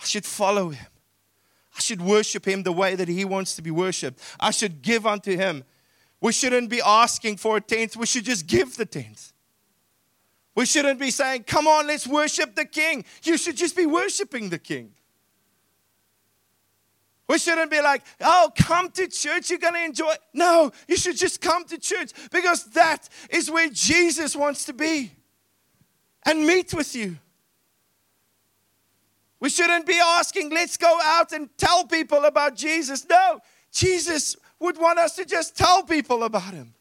I 0.00 0.04
should 0.04 0.24
follow 0.24 0.70
Him. 0.70 0.86
I 1.76 1.80
should 1.80 2.00
worship 2.00 2.46
Him 2.46 2.62
the 2.62 2.72
way 2.72 2.94
that 2.94 3.08
He 3.08 3.24
wants 3.24 3.56
to 3.56 3.62
be 3.62 3.70
worshiped. 3.70 4.20
I 4.38 4.50
should 4.50 4.82
give 4.82 5.06
unto 5.06 5.36
Him. 5.36 5.64
We 6.20 6.32
shouldn't 6.32 6.70
be 6.70 6.80
asking 6.80 7.36
for 7.36 7.56
a 7.56 7.60
tenth, 7.60 7.96
we 7.96 8.06
should 8.06 8.24
just 8.24 8.46
give 8.46 8.76
the 8.76 8.86
tenth. 8.86 9.32
We 10.54 10.66
shouldn't 10.66 11.00
be 11.00 11.10
saying, 11.10 11.44
Come 11.44 11.66
on, 11.66 11.86
let's 11.86 12.06
worship 12.06 12.54
the 12.54 12.64
King. 12.64 13.04
You 13.24 13.36
should 13.36 13.56
just 13.56 13.76
be 13.76 13.86
worshiping 13.86 14.50
the 14.50 14.58
King. 14.58 14.92
We 17.26 17.38
shouldn't 17.38 17.70
be 17.70 17.80
like, 17.80 18.02
oh, 18.20 18.50
come 18.54 18.90
to 18.90 19.08
church, 19.08 19.48
you're 19.48 19.58
going 19.58 19.74
to 19.74 19.84
enjoy. 19.84 20.14
No, 20.34 20.70
you 20.86 20.96
should 20.96 21.16
just 21.16 21.40
come 21.40 21.64
to 21.64 21.78
church 21.78 22.10
because 22.30 22.64
that 22.72 23.08
is 23.30 23.50
where 23.50 23.68
Jesus 23.70 24.36
wants 24.36 24.66
to 24.66 24.74
be 24.74 25.10
and 26.26 26.46
meet 26.46 26.74
with 26.74 26.94
you. 26.94 27.16
We 29.44 29.50
shouldn't 29.50 29.84
be 29.84 30.00
asking, 30.02 30.48
let's 30.52 30.78
go 30.78 30.98
out 31.02 31.32
and 31.32 31.50
tell 31.58 31.84
people 31.84 32.24
about 32.24 32.56
Jesus. 32.56 33.06
No, 33.06 33.40
Jesus 33.70 34.36
would 34.58 34.78
want 34.78 34.98
us 34.98 35.16
to 35.16 35.26
just 35.26 35.54
tell 35.54 35.82
people 35.82 36.24
about 36.24 36.54
him. 36.54 36.72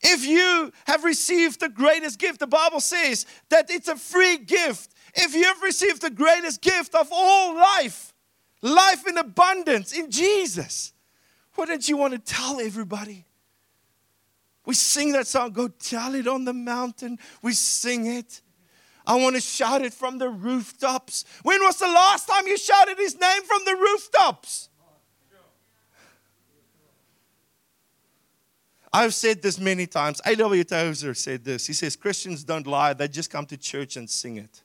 If 0.00 0.24
you 0.24 0.70
have 0.86 1.02
received 1.02 1.58
the 1.58 1.68
greatest 1.68 2.20
gift, 2.20 2.38
the 2.38 2.46
Bible 2.46 2.78
says 2.78 3.26
that 3.48 3.72
it's 3.72 3.88
a 3.88 3.96
free 3.96 4.38
gift. 4.38 4.94
If 5.16 5.34
you 5.34 5.42
have 5.42 5.60
received 5.62 6.02
the 6.02 6.10
greatest 6.10 6.62
gift 6.62 6.94
of 6.94 7.08
all 7.10 7.56
life, 7.56 8.14
life 8.60 9.04
in 9.08 9.18
abundance 9.18 9.92
in 9.92 10.12
Jesus, 10.12 10.92
wouldn't 11.56 11.88
you 11.88 11.96
want 11.96 12.12
to 12.12 12.20
tell 12.20 12.60
everybody? 12.60 13.26
We 14.64 14.74
sing 14.74 15.10
that 15.14 15.26
song, 15.26 15.50
Go 15.50 15.66
Tell 15.66 16.14
It 16.14 16.28
on 16.28 16.44
the 16.44 16.54
Mountain. 16.54 17.18
We 17.42 17.52
sing 17.52 18.06
it. 18.06 18.42
I 19.06 19.16
want 19.16 19.34
to 19.36 19.40
shout 19.40 19.82
it 19.82 19.92
from 19.92 20.18
the 20.18 20.28
rooftops. 20.28 21.24
When 21.42 21.60
was 21.62 21.78
the 21.78 21.86
last 21.86 22.28
time 22.28 22.46
you 22.46 22.56
shouted 22.56 22.98
his 22.98 23.18
name 23.18 23.42
from 23.42 23.64
the 23.64 23.74
rooftops? 23.74 24.68
I've 28.92 29.14
said 29.14 29.40
this 29.40 29.58
many 29.58 29.86
times. 29.86 30.20
A.W. 30.26 30.64
Tozer 30.64 31.14
said 31.14 31.44
this. 31.44 31.66
He 31.66 31.72
says, 31.72 31.96
Christians 31.96 32.44
don't 32.44 32.66
lie, 32.66 32.92
they 32.92 33.08
just 33.08 33.30
come 33.30 33.46
to 33.46 33.56
church 33.56 33.96
and 33.96 34.08
sing 34.08 34.36
it. 34.36 34.62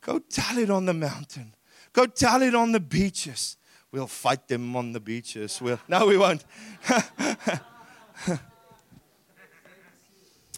Go 0.00 0.20
tell 0.20 0.58
it 0.58 0.70
on 0.70 0.86
the 0.86 0.94
mountain. 0.94 1.52
Go 1.92 2.06
tell 2.06 2.40
it 2.42 2.54
on 2.54 2.70
the 2.70 2.78
beaches. 2.78 3.56
We'll 3.90 4.06
fight 4.06 4.46
them 4.46 4.76
on 4.76 4.92
the 4.92 5.00
beaches. 5.00 5.60
We'll, 5.60 5.80
no, 5.88 6.06
we 6.06 6.16
won't. 6.16 6.44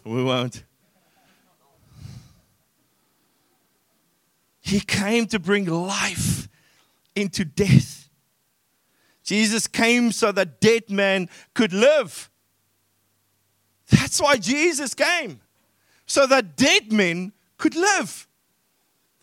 we 0.05 0.23
won't. 0.23 0.63
He 4.61 4.79
came 4.79 5.25
to 5.27 5.39
bring 5.39 5.65
life 5.65 6.47
into 7.15 7.43
death. 7.43 8.09
Jesus 9.23 9.67
came 9.67 10.11
so 10.11 10.31
that 10.31 10.59
dead 10.61 10.89
men 10.89 11.29
could 11.53 11.73
live. 11.73 12.29
That's 13.89 14.21
why 14.21 14.37
Jesus 14.37 14.93
came, 14.93 15.41
so 16.05 16.27
that 16.27 16.55
dead 16.55 16.91
men 16.91 17.33
could 17.57 17.75
live. 17.75 18.27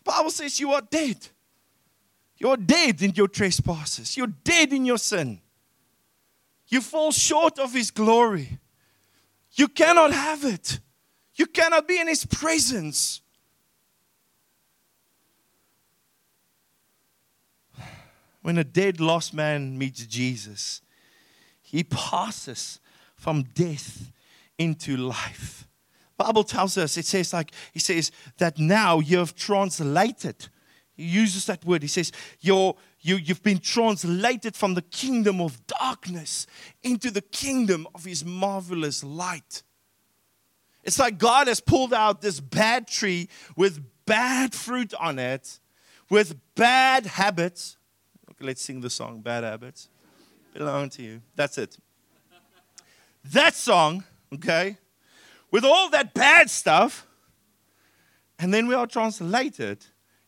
The 0.03 0.11
Bible 0.11 0.31
says 0.31 0.59
you 0.59 0.73
are 0.73 0.81
dead. 0.81 1.27
You're 2.37 2.57
dead 2.57 3.01
in 3.01 3.13
your 3.15 3.27
trespasses. 3.27 4.15
You're 4.15 4.27
dead 4.27 4.71
in 4.71 4.85
your 4.85 4.97
sin. 4.97 5.41
You 6.67 6.81
fall 6.81 7.11
short 7.11 7.57
of 7.57 7.73
His 7.73 7.89
glory. 7.89 8.59
You 9.57 9.67
cannot 9.67 10.13
have 10.13 10.45
it. 10.45 10.79
You 11.35 11.47
cannot 11.47 11.87
be 11.87 11.99
in 11.99 12.07
His 12.07 12.25
presence. 12.25 13.21
when 18.47 18.57
a 18.57 18.63
dead, 18.63 19.01
lost 19.01 19.33
man 19.33 19.77
meets 19.77 20.05
Jesus, 20.05 20.81
he 21.61 21.83
passes 21.83 22.79
from 23.17 23.43
death 23.43 24.09
into 24.57 24.95
life. 24.95 25.67
Bible 26.15 26.45
tells 26.45 26.77
us, 26.77 26.95
it 26.95 27.05
says 27.05 27.33
like, 27.33 27.51
he 27.73 27.79
says 27.79 28.09
that 28.37 28.57
now 28.57 29.01
you 29.01 29.17
have 29.17 29.35
translated. 29.35 30.47
He 30.95 31.03
uses 31.03 31.45
that 31.47 31.65
word. 31.65 31.81
He 31.81 31.89
says, 31.89 32.13
You're, 32.39 32.73
you, 33.07 33.15
you've 33.17 33.43
been 33.43 33.59
translated 33.59 34.55
from 34.55 34.73
the 34.73 34.81
kingdom 34.81 35.39
of 35.39 35.65
darkness 35.67 36.45
into 36.83 37.09
the 37.09 37.21
kingdom 37.21 37.87
of 37.95 38.03
his 38.03 38.25
marvelous 38.25 39.03
light. 39.03 39.63
It's 40.83 40.99
like 40.99 41.17
God 41.17 41.47
has 41.47 41.59
pulled 41.59 41.93
out 41.93 42.21
this 42.21 42.39
bad 42.39 42.87
tree 42.87 43.29
with 43.55 43.81
bad 44.05 44.53
fruit 44.53 44.93
on 44.93 45.19
it, 45.19 45.59
with 46.09 46.35
bad 46.55 47.05
habits, 47.05 47.77
Okay, 48.37 48.45
let's 48.45 48.61
sing 48.61 48.81
the 48.81 48.89
song, 48.89 49.21
Bad 49.21 49.43
Habits. 49.43 49.89
Belong 50.53 50.89
to 50.91 51.01
you. 51.01 51.21
That's 51.35 51.57
it. 51.57 51.75
That 53.25 53.55
song, 53.55 54.03
okay, 54.33 54.77
with 55.49 55.65
all 55.65 55.89
that 55.89 56.13
bad 56.13 56.49
stuff, 56.49 57.07
and 58.37 58.53
then 58.53 58.67
we 58.67 58.75
are 58.75 58.85
translated 58.85 59.85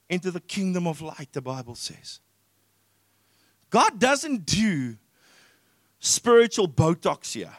into 0.10 0.32
the 0.32 0.40
kingdom 0.40 0.88
of 0.88 1.02
light, 1.02 1.30
the 1.34 1.42
Bible 1.42 1.76
says. 1.76 2.20
God 3.70 4.00
doesn't 4.00 4.46
do 4.46 4.98
spiritual 6.00 6.68
Botox 6.68 7.34
here. 7.34 7.54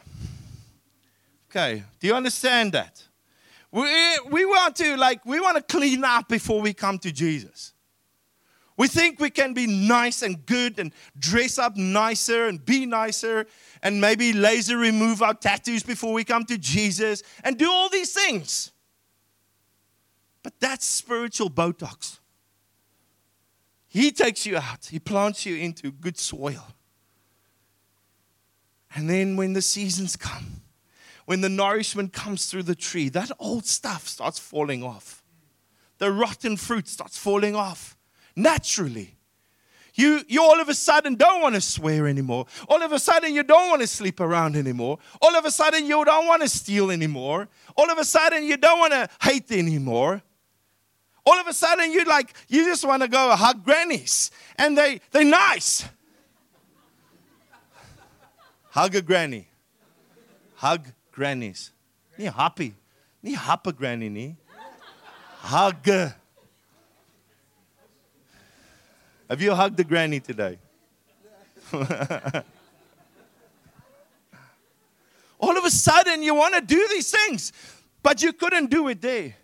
Okay, 1.49 1.83
do 1.99 2.07
you 2.07 2.15
understand 2.15 2.73
that? 2.73 3.03
We, 3.71 3.83
we 4.29 4.45
want 4.45 4.75
to 4.77 4.97
like 4.97 5.25
we 5.25 5.39
want 5.39 5.57
to 5.57 5.63
clean 5.63 6.03
up 6.03 6.27
before 6.27 6.61
we 6.61 6.73
come 6.73 6.99
to 6.99 7.11
Jesus. 7.11 7.73
We 8.77 8.87
think 8.87 9.19
we 9.19 9.29
can 9.29 9.53
be 9.53 9.67
nice 9.67 10.23
and 10.23 10.45
good 10.45 10.79
and 10.79 10.91
dress 11.19 11.59
up 11.59 11.77
nicer 11.77 12.47
and 12.47 12.65
be 12.65 12.85
nicer 12.85 13.45
and 13.83 14.01
maybe 14.01 14.33
laser 14.33 14.77
remove 14.77 15.21
our 15.21 15.33
tattoos 15.33 15.83
before 15.83 16.13
we 16.13 16.23
come 16.23 16.45
to 16.45 16.57
Jesus 16.57 17.21
and 17.43 17.57
do 17.57 17.69
all 17.69 17.89
these 17.89 18.13
things. 18.13 18.71
But 20.41 20.59
that's 20.59 20.85
spiritual 20.85 21.49
Botox. 21.49 22.20
He 23.93 24.11
takes 24.13 24.45
you 24.45 24.55
out, 24.55 24.87
He 24.89 24.99
plants 24.99 25.45
you 25.45 25.57
into 25.57 25.91
good 25.91 26.17
soil. 26.17 26.65
And 28.95 29.09
then 29.09 29.35
when 29.35 29.51
the 29.51 29.61
seasons 29.61 30.15
come, 30.15 30.61
when 31.25 31.41
the 31.41 31.49
nourishment 31.49 32.13
comes 32.13 32.45
through 32.45 32.63
the 32.63 32.75
tree, 32.75 33.09
that 33.09 33.31
old 33.37 33.65
stuff 33.65 34.07
starts 34.07 34.39
falling 34.39 34.81
off. 34.81 35.23
The 35.97 36.09
rotten 36.09 36.55
fruit 36.55 36.87
starts 36.87 37.17
falling 37.17 37.53
off 37.53 37.97
naturally. 38.33 39.17
You, 39.93 40.21
you 40.29 40.41
all 40.41 40.61
of 40.61 40.69
a 40.69 40.73
sudden 40.73 41.15
don't 41.15 41.41
want 41.41 41.55
to 41.55 41.61
swear 41.61 42.07
anymore. 42.07 42.45
All 42.69 42.81
of 42.81 42.93
a 42.93 42.99
sudden 42.99 43.35
you 43.35 43.43
don't 43.43 43.69
want 43.69 43.81
to 43.81 43.87
sleep 43.87 44.21
around 44.21 44.55
anymore. 44.55 44.99
All 45.21 45.35
of 45.35 45.43
a 45.43 45.51
sudden 45.51 45.85
you 45.85 46.05
don't 46.05 46.27
want 46.27 46.43
to 46.43 46.49
steal 46.49 46.91
anymore. 46.91 47.49
All 47.75 47.91
of 47.91 47.97
a 47.97 48.05
sudden 48.05 48.45
you 48.45 48.55
don't 48.55 48.79
want 48.79 48.93
to 48.93 49.09
hate 49.21 49.51
anymore. 49.51 50.21
All 51.25 51.39
of 51.39 51.47
a 51.47 51.53
sudden 51.53 51.91
you 51.91 52.03
like 52.05 52.33
you 52.47 52.65
just 52.65 52.85
want 52.85 53.03
to 53.03 53.07
go 53.07 53.35
hug 53.35 53.63
grannies 53.63 54.31
and 54.57 54.77
they 54.77 55.01
they 55.11 55.23
nice. 55.23 55.85
hug 58.69 58.95
a 58.95 59.01
granny. 59.01 59.47
Hug 60.55 60.87
grannies. 61.11 61.71
Ni 62.17 62.25
happy. 62.25 62.73
Ni 63.21 63.33
happy 63.33 63.71
granny 63.71 64.09
ni. 64.09 64.35
Hug. 65.39 65.87
Have 69.29 69.41
you 69.41 69.55
hugged 69.55 69.77
the 69.77 69.85
granny 69.85 70.19
today? 70.19 70.59
All 75.39 75.57
of 75.57 75.63
a 75.63 75.71
sudden, 75.71 76.21
you 76.21 76.35
want 76.35 76.53
to 76.55 76.61
do 76.61 76.85
these 76.89 77.09
things, 77.11 77.53
but 78.03 78.21
you 78.21 78.33
couldn't 78.33 78.69
do 78.69 78.89
it 78.89 79.01
there. 79.01 79.35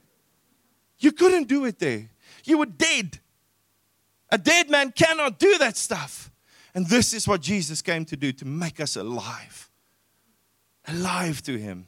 You 0.99 1.11
couldn't 1.11 1.47
do 1.47 1.65
it 1.65 1.79
there. 1.79 2.09
You 2.43 2.57
were 2.57 2.65
dead. 2.65 3.19
A 4.31 4.37
dead 4.37 4.69
man 4.69 4.91
cannot 4.91 5.39
do 5.39 5.57
that 5.59 5.77
stuff. 5.77 6.31
And 6.73 6.87
this 6.87 7.13
is 7.13 7.27
what 7.27 7.41
Jesus 7.41 7.81
came 7.81 8.05
to 8.05 8.17
do 8.17 8.31
to 8.33 8.45
make 8.45 8.79
us 8.79 8.95
alive. 8.95 9.69
Alive 10.87 11.41
to 11.43 11.57
Him. 11.57 11.87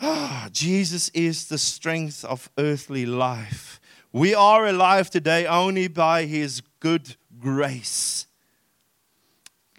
Ah, 0.00 0.48
Jesus 0.50 1.10
is 1.10 1.46
the 1.46 1.58
strength 1.58 2.24
of 2.24 2.50
earthly 2.58 3.06
life. 3.06 3.80
We 4.12 4.34
are 4.34 4.66
alive 4.66 5.10
today 5.10 5.46
only 5.46 5.88
by 5.88 6.24
His 6.24 6.62
good 6.80 7.16
grace. 7.38 8.26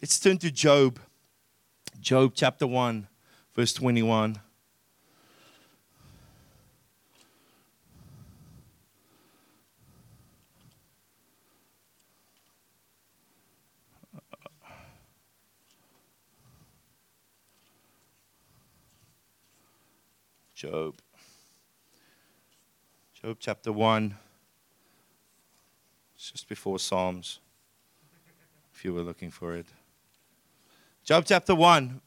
Let's 0.01 0.19
turn 0.19 0.37
to 0.39 0.51
Job. 0.51 0.99
Job 1.99 2.31
chapter 2.35 2.65
1, 2.65 3.07
verse 3.55 3.73
21. 3.73 4.39
Job. 20.63 20.95
Job 23.21 23.35
chapter 23.37 23.73
1. 23.73 24.15
It's 26.15 26.31
just 26.31 26.47
before 26.47 26.79
Psalms, 26.79 27.41
if 28.73 28.85
you 28.85 28.93
were 28.93 29.01
looking 29.01 29.29
for 29.29 29.57
it. 29.57 29.65
Job 31.03 31.25
chapter 31.27 31.53
1, 31.53 31.99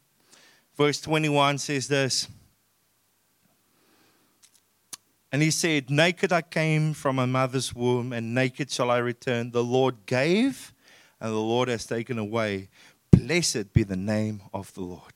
verse 0.74 1.02
21 1.02 1.58
says 1.58 1.86
this. 1.86 2.28
And 5.30 5.42
he 5.42 5.50
said, 5.50 5.90
Naked 5.90 6.32
I 6.32 6.40
came 6.40 6.94
from 6.94 7.16
my 7.16 7.26
mother's 7.26 7.74
womb, 7.74 8.14
and 8.14 8.34
naked 8.34 8.70
shall 8.70 8.90
I 8.90 8.98
return. 8.98 9.50
The 9.50 9.62
Lord 9.62 10.06
gave, 10.06 10.72
and 11.20 11.30
the 11.30 11.36
Lord 11.36 11.68
has 11.68 11.84
taken 11.84 12.18
away. 12.18 12.70
Blessed 13.10 13.74
be 13.74 13.82
the 13.82 13.96
name 13.96 14.40
of 14.54 14.72
the 14.72 14.80
Lord. 14.80 15.12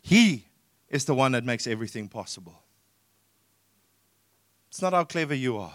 He 0.00 0.44
is 0.88 1.04
the 1.04 1.16
one 1.16 1.32
that 1.32 1.42
makes 1.42 1.66
everything 1.66 2.06
possible. 2.06 2.62
It's 4.76 4.82
not 4.82 4.92
how 4.92 5.04
clever 5.04 5.32
you 5.32 5.56
are. 5.56 5.74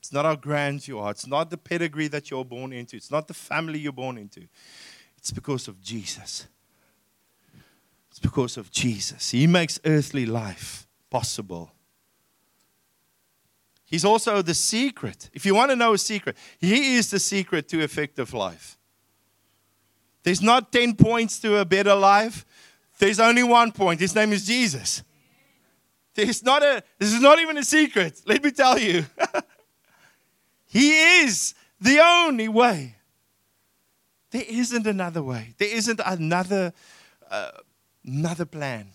It's 0.00 0.12
not 0.12 0.26
how 0.26 0.34
grand 0.34 0.86
you 0.86 0.98
are. 0.98 1.12
It's 1.12 1.26
not 1.26 1.48
the 1.48 1.56
pedigree 1.56 2.08
that 2.08 2.30
you're 2.30 2.44
born 2.44 2.74
into. 2.74 2.94
It's 2.94 3.10
not 3.10 3.26
the 3.26 3.32
family 3.32 3.78
you're 3.78 3.90
born 3.90 4.18
into. 4.18 4.42
It's 5.16 5.30
because 5.30 5.66
of 5.66 5.80
Jesus. 5.80 6.46
It's 8.10 8.18
because 8.18 8.58
of 8.58 8.70
Jesus. 8.70 9.30
He 9.30 9.46
makes 9.46 9.80
earthly 9.86 10.26
life 10.26 10.86
possible. 11.08 11.72
He's 13.86 14.04
also 14.04 14.42
the 14.42 14.52
secret. 14.52 15.30
If 15.32 15.46
you 15.46 15.54
want 15.54 15.70
to 15.70 15.76
know 15.76 15.94
a 15.94 15.98
secret, 15.98 16.36
He 16.58 16.96
is 16.96 17.08
the 17.08 17.18
secret 17.18 17.66
to 17.70 17.80
effective 17.80 18.34
life. 18.34 18.76
There's 20.22 20.42
not 20.42 20.70
10 20.70 20.96
points 20.96 21.38
to 21.40 21.56
a 21.56 21.64
better 21.64 21.94
life, 21.94 22.44
there's 22.98 23.20
only 23.20 23.42
one 23.42 23.72
point. 23.72 24.00
His 24.00 24.14
name 24.14 24.34
is 24.34 24.46
Jesus. 24.46 25.02
There's 26.16 26.42
not 26.42 26.62
a, 26.62 26.82
this 26.98 27.12
is 27.12 27.20
not 27.20 27.38
even 27.38 27.58
a 27.58 27.62
secret, 27.62 28.22
let 28.24 28.42
me 28.42 28.50
tell 28.50 28.78
you. 28.78 29.04
he 30.66 31.20
is 31.20 31.54
the 31.78 32.00
only 32.00 32.48
way. 32.48 32.96
There 34.30 34.44
isn't 34.48 34.86
another 34.86 35.22
way. 35.22 35.54
There 35.58 35.68
isn't 35.68 36.00
another, 36.04 36.72
uh, 37.30 37.50
another 38.04 38.46
plan. 38.46 38.88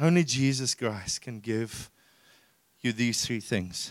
Only 0.00 0.22
Jesus 0.22 0.74
Christ 0.74 1.20
can 1.20 1.40
give 1.40 1.90
you 2.80 2.92
these 2.92 3.26
three 3.26 3.40
things. 3.40 3.90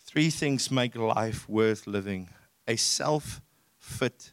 Three 0.00 0.30
things 0.30 0.70
make 0.70 0.96
life 0.96 1.46
worth 1.46 1.86
living 1.86 2.30
a 2.66 2.76
self 2.76 3.40
fit 3.82 4.32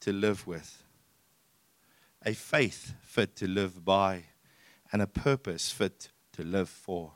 to 0.00 0.12
live 0.12 0.46
with, 0.46 0.82
a 2.24 2.32
faith 2.32 2.94
fit 3.02 3.36
to 3.36 3.46
live 3.46 3.84
by, 3.84 4.24
and 4.90 5.02
a 5.02 5.06
purpose 5.06 5.70
fit 5.70 6.08
to 6.32 6.42
live 6.42 6.68
for. 6.68 7.12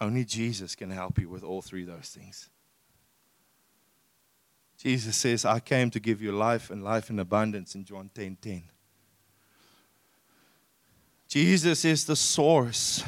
Only 0.00 0.24
Jesus 0.24 0.74
can 0.74 0.90
help 0.90 1.20
you 1.20 1.28
with 1.28 1.44
all 1.44 1.62
three 1.62 1.82
of 1.82 1.88
those 1.88 2.08
things. 2.08 2.50
Jesus 4.76 5.16
says, 5.16 5.44
I 5.44 5.60
came 5.60 5.90
to 5.90 6.00
give 6.00 6.20
you 6.20 6.32
life 6.32 6.70
and 6.70 6.82
life 6.82 7.08
in 7.08 7.20
abundance 7.20 7.76
in 7.76 7.84
John 7.84 8.10
10 8.12 8.38
10. 8.42 8.64
Jesus 11.28 11.84
is 11.84 12.04
the 12.04 12.16
source 12.16 13.04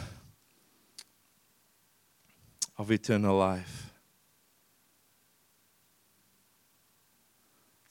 of 2.79 2.93
eternal 2.93 3.37
life. 3.37 3.84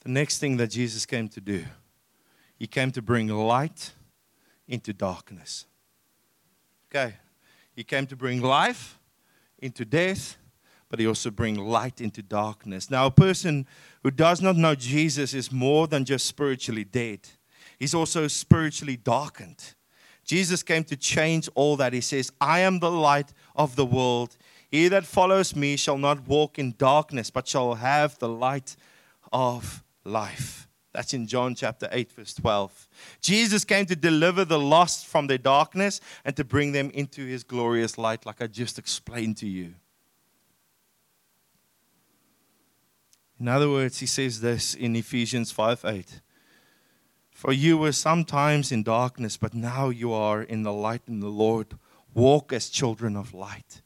The 0.04 0.10
next 0.10 0.38
thing 0.38 0.58
that 0.58 0.68
Jesus 0.68 1.06
came 1.06 1.28
to 1.30 1.40
do, 1.40 1.64
he 2.56 2.66
came 2.66 2.90
to 2.92 3.02
bring 3.02 3.28
light 3.28 3.92
into 4.68 4.92
darkness. 4.92 5.66
Okay. 6.88 7.14
He 7.74 7.84
came 7.84 8.06
to 8.06 8.16
bring 8.16 8.40
life 8.40 8.98
into 9.58 9.84
death, 9.84 10.36
but 10.88 11.00
he 11.00 11.06
also 11.06 11.30
bring 11.30 11.56
light 11.56 12.00
into 12.00 12.22
darkness. 12.22 12.90
Now, 12.90 13.06
a 13.06 13.10
person 13.10 13.66
who 14.02 14.10
does 14.10 14.40
not 14.40 14.56
know 14.56 14.74
Jesus 14.74 15.34
is 15.34 15.50
more 15.50 15.88
than 15.88 16.04
just 16.04 16.26
spiritually 16.26 16.84
dead. 16.84 17.20
He's 17.78 17.94
also 17.94 18.28
spiritually 18.28 18.96
darkened. 18.96 19.74
Jesus 20.24 20.62
came 20.62 20.84
to 20.84 20.96
change 20.96 21.48
all 21.54 21.76
that. 21.76 21.92
He 21.92 22.00
says, 22.00 22.30
I 22.40 22.60
am 22.60 22.78
the 22.78 22.90
light 22.90 23.32
of 23.56 23.74
the 23.76 23.84
world. 23.86 24.36
He 24.70 24.88
that 24.88 25.04
follows 25.04 25.56
me 25.56 25.76
shall 25.76 25.98
not 25.98 26.28
walk 26.28 26.58
in 26.58 26.74
darkness, 26.78 27.30
but 27.30 27.48
shall 27.48 27.74
have 27.74 28.18
the 28.18 28.28
light 28.28 28.76
of 29.32 29.83
life. 30.04 30.68
That's 30.92 31.12
in 31.12 31.26
John 31.26 31.56
chapter 31.56 31.88
8, 31.90 32.12
verse 32.12 32.34
12. 32.34 32.88
Jesus 33.20 33.64
came 33.64 33.84
to 33.86 33.96
deliver 33.96 34.44
the 34.44 34.60
lost 34.60 35.06
from 35.06 35.26
their 35.26 35.38
darkness 35.38 36.00
and 36.24 36.36
to 36.36 36.44
bring 36.44 36.70
them 36.70 36.90
into 36.90 37.26
his 37.26 37.42
glorious 37.42 37.98
light, 37.98 38.24
like 38.24 38.40
I 38.40 38.46
just 38.46 38.78
explained 38.78 39.36
to 39.38 39.48
you. 39.48 39.74
In 43.40 43.48
other 43.48 43.68
words, 43.68 43.98
he 43.98 44.06
says 44.06 44.40
this 44.40 44.74
in 44.74 44.94
Ephesians 44.94 45.50
5 45.50 45.84
8. 45.84 46.20
For 47.32 47.52
you 47.52 47.76
were 47.76 47.92
sometimes 47.92 48.70
in 48.70 48.84
darkness, 48.84 49.36
but 49.36 49.52
now 49.52 49.88
you 49.88 50.12
are 50.12 50.40
in 50.40 50.62
the 50.62 50.72
light 50.72 51.02
in 51.08 51.18
the 51.18 51.28
Lord. 51.28 51.76
Walk 52.14 52.52
as 52.52 52.68
children 52.68 53.16
of 53.16 53.34
light. 53.34 53.82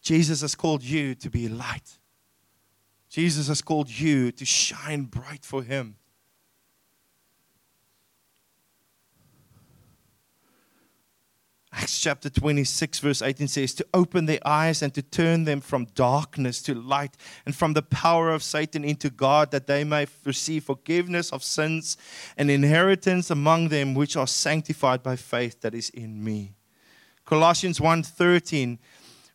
Jesus 0.00 0.40
has 0.42 0.54
called 0.54 0.84
you 0.84 1.16
to 1.16 1.28
be 1.28 1.48
light. 1.48 1.97
Jesus 3.18 3.48
has 3.48 3.60
called 3.60 3.90
you 3.90 4.30
to 4.30 4.44
shine 4.44 5.02
bright 5.02 5.44
for 5.44 5.64
Him. 5.64 5.96
Acts 11.72 11.98
chapter 11.98 12.30
26, 12.30 13.00
verse 13.00 13.20
18 13.20 13.48
says, 13.48 13.74
To 13.74 13.86
open 13.92 14.26
their 14.26 14.38
eyes 14.46 14.82
and 14.82 14.94
to 14.94 15.02
turn 15.02 15.42
them 15.42 15.60
from 15.60 15.86
darkness 15.96 16.62
to 16.62 16.74
light 16.74 17.16
and 17.44 17.56
from 17.56 17.72
the 17.72 17.82
power 17.82 18.30
of 18.30 18.44
Satan 18.44 18.84
into 18.84 19.10
God, 19.10 19.50
that 19.50 19.66
they 19.66 19.82
may 19.82 20.06
receive 20.24 20.62
forgiveness 20.62 21.32
of 21.32 21.42
sins 21.42 21.96
and 22.36 22.48
inheritance 22.48 23.32
among 23.32 23.70
them 23.70 23.94
which 23.94 24.16
are 24.16 24.28
sanctified 24.28 25.02
by 25.02 25.16
faith 25.16 25.60
that 25.62 25.74
is 25.74 25.90
in 25.90 26.22
me. 26.22 26.54
Colossians 27.24 27.80
1:13 27.80 28.78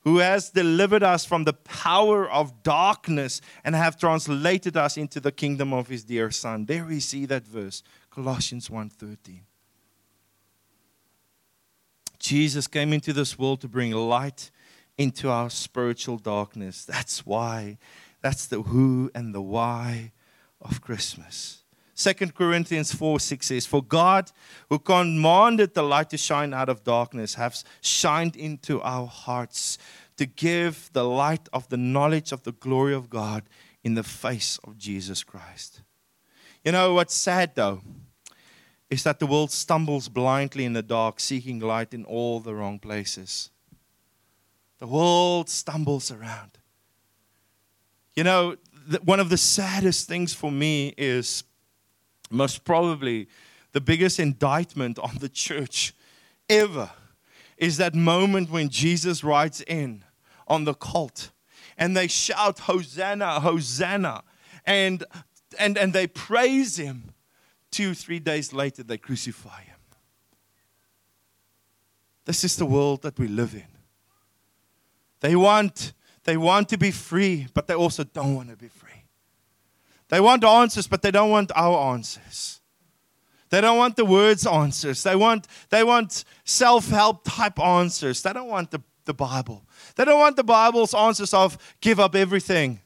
who 0.03 0.17
has 0.17 0.49
delivered 0.49 1.03
us 1.03 1.25
from 1.25 1.45
the 1.45 1.53
power 1.53 2.29
of 2.29 2.61
darkness 2.63 3.41
and 3.63 3.73
have 3.75 3.97
translated 3.97 4.75
us 4.75 4.97
into 4.97 5.19
the 5.19 5.31
kingdom 5.31 5.73
of 5.73 5.87
his 5.87 6.03
dear 6.03 6.29
son. 6.29 6.65
There 6.65 6.85
we 6.85 6.99
see 6.99 7.25
that 7.25 7.47
verse, 7.47 7.83
Colossians 8.09 8.69
1:13. 8.69 9.45
Jesus 12.19 12.67
came 12.67 12.93
into 12.93 13.11
this 13.11 13.37
world 13.37 13.61
to 13.61 13.67
bring 13.67 13.91
light 13.91 14.51
into 14.97 15.29
our 15.29 15.49
spiritual 15.49 16.17
darkness. 16.17 16.85
That's 16.85 17.25
why. 17.25 17.77
That's 18.21 18.45
the 18.45 18.61
who 18.61 19.11
and 19.13 19.33
the 19.35 19.41
why 19.41 20.11
of 20.61 20.79
Christmas. 20.79 21.62
2 22.03 22.13
Corinthians 22.31 22.93
4 22.93 23.19
6 23.19 23.47
says, 23.47 23.65
For 23.65 23.83
God, 23.83 24.31
who 24.69 24.79
commanded 24.79 25.73
the 25.73 25.83
light 25.83 26.09
to 26.09 26.17
shine 26.17 26.53
out 26.53 26.69
of 26.69 26.83
darkness, 26.83 27.35
has 27.35 27.63
shined 27.81 28.35
into 28.35 28.81
our 28.81 29.07
hearts 29.07 29.77
to 30.17 30.25
give 30.25 30.89
the 30.93 31.03
light 31.03 31.47
of 31.53 31.69
the 31.69 31.77
knowledge 31.77 32.31
of 32.31 32.43
the 32.43 32.51
glory 32.51 32.93
of 32.93 33.09
God 33.09 33.43
in 33.83 33.93
the 33.93 34.03
face 34.03 34.59
of 34.63 34.77
Jesus 34.77 35.23
Christ. 35.23 35.81
You 36.63 36.71
know 36.71 36.93
what's 36.93 37.13
sad 37.13 37.55
though? 37.55 37.81
is 38.93 39.03
that 39.03 39.17
the 39.17 39.25
world 39.25 39.49
stumbles 39.49 40.07
blindly 40.07 40.65
in 40.65 40.73
the 40.73 40.83
dark, 40.83 41.19
seeking 41.19 41.59
light 41.59 41.95
in 41.95 42.05
all 42.05 42.39
the 42.39 42.53
wrong 42.53 42.77
places. 42.77 43.49
The 44.77 44.85
world 44.85 45.49
stumbles 45.49 46.11
around. 46.11 46.59
You 48.15 48.23
know, 48.23 48.57
one 49.03 49.19
of 49.19 49.29
the 49.29 49.37
saddest 49.37 50.07
things 50.07 50.35
for 50.35 50.51
me 50.51 50.93
is 50.95 51.43
most 52.33 52.63
probably 52.63 53.27
the 53.71 53.81
biggest 53.81 54.19
indictment 54.19 54.99
on 54.99 55.17
the 55.19 55.29
church 55.29 55.93
ever 56.49 56.91
is 57.57 57.77
that 57.77 57.93
moment 57.93 58.49
when 58.49 58.69
Jesus 58.69 59.23
rides 59.23 59.61
in 59.61 60.03
on 60.47 60.65
the 60.65 60.73
colt 60.73 61.31
and 61.77 61.95
they 61.95 62.07
shout, 62.07 62.59
Hosanna, 62.59 63.39
Hosanna, 63.39 64.23
and, 64.65 65.03
and, 65.57 65.77
and 65.77 65.93
they 65.93 66.07
praise 66.07 66.77
him. 66.77 67.13
Two, 67.71 67.93
three 67.95 68.19
days 68.19 68.53
later, 68.53 68.83
they 68.83 68.97
crucify 68.97 69.61
him. 69.61 69.73
This 72.25 72.43
is 72.43 72.55
the 72.55 72.65
world 72.65 73.01
that 73.01 73.17
we 73.17 73.27
live 73.27 73.53
in. 73.53 73.65
They 75.21 75.35
want, 75.35 75.93
they 76.23 76.37
want 76.37 76.69
to 76.69 76.77
be 76.77 76.91
free, 76.91 77.47
but 77.53 77.67
they 77.67 77.73
also 77.73 78.03
don't 78.03 78.35
want 78.35 78.49
to 78.49 78.55
be 78.55 78.67
free. 78.67 78.82
They 80.13 80.19
want 80.19 80.43
answers, 80.43 80.85
but 80.85 81.01
they 81.01 81.09
don't 81.09 81.31
want 81.31 81.51
our 81.55 81.91
answers. 81.91 82.61
They 83.49 83.61
don't 83.61 83.79
want 83.79 83.95
the 83.95 84.05
words 84.05 84.45
answers. 84.45 85.01
They 85.01 85.15
want, 85.15 85.47
they 85.71 85.83
want 85.83 86.23
self 86.43 86.87
help 86.89 87.23
type 87.23 87.59
answers. 87.59 88.21
They 88.21 88.31
don't 88.31 88.47
want 88.47 88.69
the, 88.69 88.83
the 89.05 89.15
Bible. 89.15 89.65
They 89.95 90.05
don't 90.05 90.19
want 90.19 90.35
the 90.35 90.43
Bible's 90.43 90.93
answers 90.93 91.33
of 91.33 91.57
give 91.81 91.99
up 91.99 92.13
everything, 92.13 92.79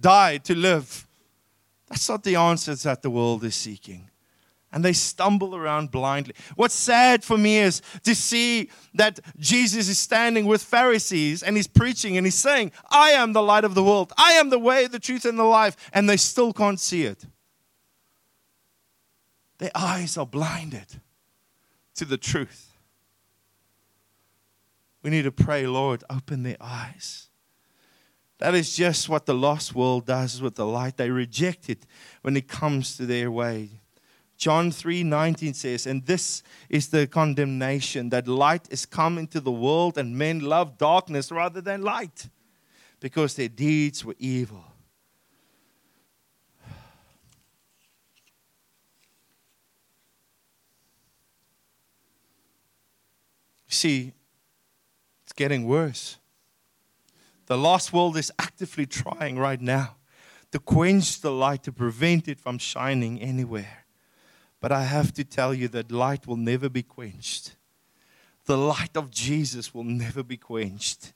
die 0.00 0.38
to 0.38 0.56
live. 0.56 1.06
That's 1.88 2.08
not 2.08 2.24
the 2.24 2.34
answers 2.34 2.82
that 2.82 3.00
the 3.00 3.10
world 3.10 3.44
is 3.44 3.54
seeking 3.54 4.10
and 4.72 4.84
they 4.84 4.92
stumble 4.92 5.54
around 5.54 5.90
blindly. 5.90 6.34
What's 6.56 6.74
sad 6.74 7.22
for 7.22 7.36
me 7.36 7.58
is 7.58 7.82
to 8.04 8.14
see 8.14 8.70
that 8.94 9.20
Jesus 9.38 9.88
is 9.88 9.98
standing 9.98 10.46
with 10.46 10.62
Pharisees 10.62 11.42
and 11.42 11.56
he's 11.56 11.66
preaching 11.66 12.16
and 12.16 12.26
he's 12.26 12.34
saying, 12.34 12.72
I 12.90 13.10
am 13.10 13.34
the 13.34 13.42
light 13.42 13.64
of 13.64 13.74
the 13.74 13.84
world. 13.84 14.12
I 14.16 14.32
am 14.32 14.50
the 14.50 14.58
way, 14.58 14.86
the 14.86 14.98
truth, 14.98 15.24
and 15.24 15.38
the 15.38 15.44
life. 15.44 15.76
And 15.92 16.08
they 16.08 16.16
still 16.16 16.52
can't 16.52 16.80
see 16.80 17.04
it. 17.04 17.26
Their 19.58 19.72
eyes 19.74 20.16
are 20.16 20.26
blinded 20.26 21.00
to 21.96 22.04
the 22.04 22.18
truth. 22.18 22.72
We 25.02 25.10
need 25.10 25.22
to 25.22 25.32
pray, 25.32 25.66
Lord, 25.66 26.02
open 26.08 26.44
their 26.44 26.56
eyes. 26.60 27.28
That 28.38 28.54
is 28.54 28.74
just 28.74 29.08
what 29.08 29.26
the 29.26 29.34
lost 29.34 29.74
world 29.74 30.06
does 30.06 30.40
with 30.40 30.56
the 30.56 30.66
light. 30.66 30.96
They 30.96 31.10
reject 31.10 31.68
it 31.68 31.86
when 32.22 32.36
it 32.36 32.48
comes 32.48 32.96
to 32.96 33.06
their 33.06 33.30
way. 33.30 33.81
John 34.42 34.72
3:19 34.72 35.54
says, 35.54 35.86
"And 35.86 36.04
this 36.04 36.42
is 36.68 36.88
the 36.88 37.06
condemnation 37.06 38.08
that 38.08 38.26
light 38.26 38.66
is 38.72 38.84
come 38.84 39.16
into 39.16 39.40
the 39.40 39.52
world 39.52 39.96
and 39.96 40.18
men 40.18 40.40
love 40.40 40.78
darkness 40.78 41.30
rather 41.30 41.60
than 41.60 41.82
light 41.82 42.28
because 42.98 43.34
their 43.36 43.48
deeds 43.48 44.04
were 44.04 44.16
evil." 44.18 44.64
See, 53.68 54.12
it's 55.22 55.32
getting 55.34 55.66
worse. 55.66 56.18
The 57.46 57.56
lost 57.56 57.92
world 57.92 58.16
is 58.16 58.32
actively 58.40 58.86
trying 58.86 59.38
right 59.38 59.60
now 59.60 59.98
to 60.50 60.58
quench 60.58 61.20
the 61.20 61.30
light, 61.30 61.62
to 61.62 61.70
prevent 61.70 62.26
it 62.26 62.40
from 62.40 62.58
shining 62.58 63.20
anywhere. 63.20 63.81
But 64.62 64.70
I 64.70 64.84
have 64.84 65.12
to 65.14 65.24
tell 65.24 65.52
you 65.52 65.66
that 65.68 65.90
light 65.90 66.26
will 66.26 66.36
never 66.36 66.68
be 66.68 66.84
quenched. 66.84 67.56
The 68.46 68.56
light 68.56 68.96
of 68.96 69.10
Jesus 69.10 69.74
will 69.74 69.84
never 69.84 70.22
be 70.22 70.36
quenched. 70.36 71.12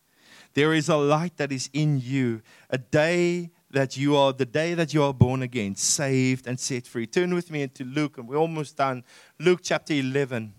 There 0.55 0.75
is 0.75 0.89
a 0.89 0.97
light 0.97 1.37
that 1.37 1.53
is 1.53 1.71
in 1.73 2.01
you, 2.01 2.43
a 2.69 2.79
day 2.79 3.53
that 3.71 3.97
you 3.97 4.17
are, 4.17 4.33
the 4.33 4.47
day 4.47 4.75
that 4.75 4.93
you 4.93 5.03
are 5.05 5.15
born 5.15 5.43
again, 5.43 5.77
saved 5.77 6.49
and 6.49 6.59
set 6.59 6.89
free. 6.89 7.07
Turn 7.07 7.35
with 7.35 7.53
me 7.53 7.63
into 7.63 7.85
Luke, 7.85 8.19
and 8.19 8.29
we're 8.29 8.37
almost 8.37 8.77
done. 8.77 9.05
Luke 9.39 9.61
chapter 9.63 9.95
11. 9.95 10.53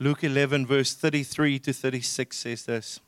Luke 0.00 0.22
11, 0.22 0.64
verse 0.64 0.94
33 0.94 1.58
to 1.58 1.72
36 1.72 2.36
says 2.36 2.64
this. 2.64 3.00